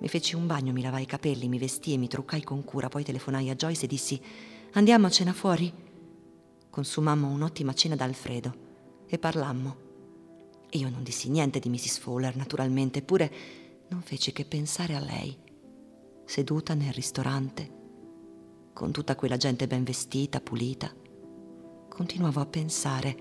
Mi 0.00 0.08
feci 0.08 0.34
un 0.34 0.48
bagno, 0.48 0.72
mi 0.72 0.82
lavai 0.82 1.02
i 1.02 1.06
capelli, 1.06 1.48
mi 1.48 1.58
vestii 1.58 1.94
e 1.94 1.98
mi 1.98 2.08
truccai 2.08 2.42
con 2.42 2.64
cura, 2.64 2.88
poi 2.88 3.04
telefonai 3.04 3.50
a 3.50 3.54
Joyce 3.54 3.84
e 3.84 3.88
dissi 3.88 4.20
Andiamo 4.72 5.06
a 5.06 5.10
cena 5.10 5.32
fuori? 5.32 5.86
Consumammo 6.78 7.26
un'ottima 7.26 7.74
cena 7.74 7.96
da 7.96 8.04
Alfredo 8.04 8.54
e 9.08 9.18
parlammo. 9.18 9.76
Io 10.70 10.88
non 10.88 11.02
dissi 11.02 11.28
niente 11.28 11.58
di 11.58 11.68
Mrs. 11.68 11.98
Fowler, 11.98 12.36
naturalmente, 12.36 13.00
eppure 13.00 13.32
non 13.88 14.00
feci 14.00 14.30
che 14.30 14.44
pensare 14.44 14.94
a 14.94 15.00
lei 15.00 15.36
seduta 16.24 16.74
nel 16.74 16.92
ristorante, 16.92 17.68
con 18.72 18.92
tutta 18.92 19.16
quella 19.16 19.36
gente 19.36 19.66
ben 19.66 19.82
vestita, 19.82 20.40
pulita. 20.40 20.94
Continuavo 21.88 22.38
a 22.38 22.46
pensare, 22.46 23.16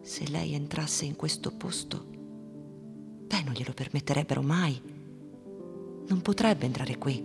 se 0.00 0.26
lei 0.30 0.54
entrasse 0.54 1.04
in 1.04 1.14
questo 1.14 1.54
posto, 1.54 2.06
beh, 2.08 3.42
non 3.42 3.52
glielo 3.52 3.74
permetterebbero 3.74 4.40
mai. 4.40 4.80
Non 6.08 6.22
potrebbe 6.22 6.64
entrare 6.64 6.96
qui, 6.96 7.22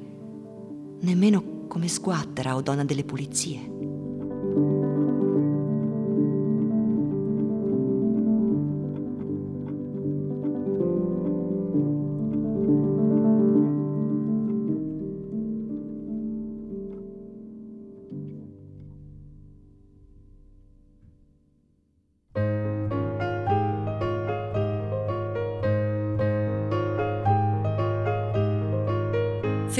nemmeno 1.00 1.68
come 1.70 1.88
sguattera 1.88 2.54
o 2.54 2.62
donna 2.62 2.84
delle 2.84 3.06
pulizie. 3.06 4.91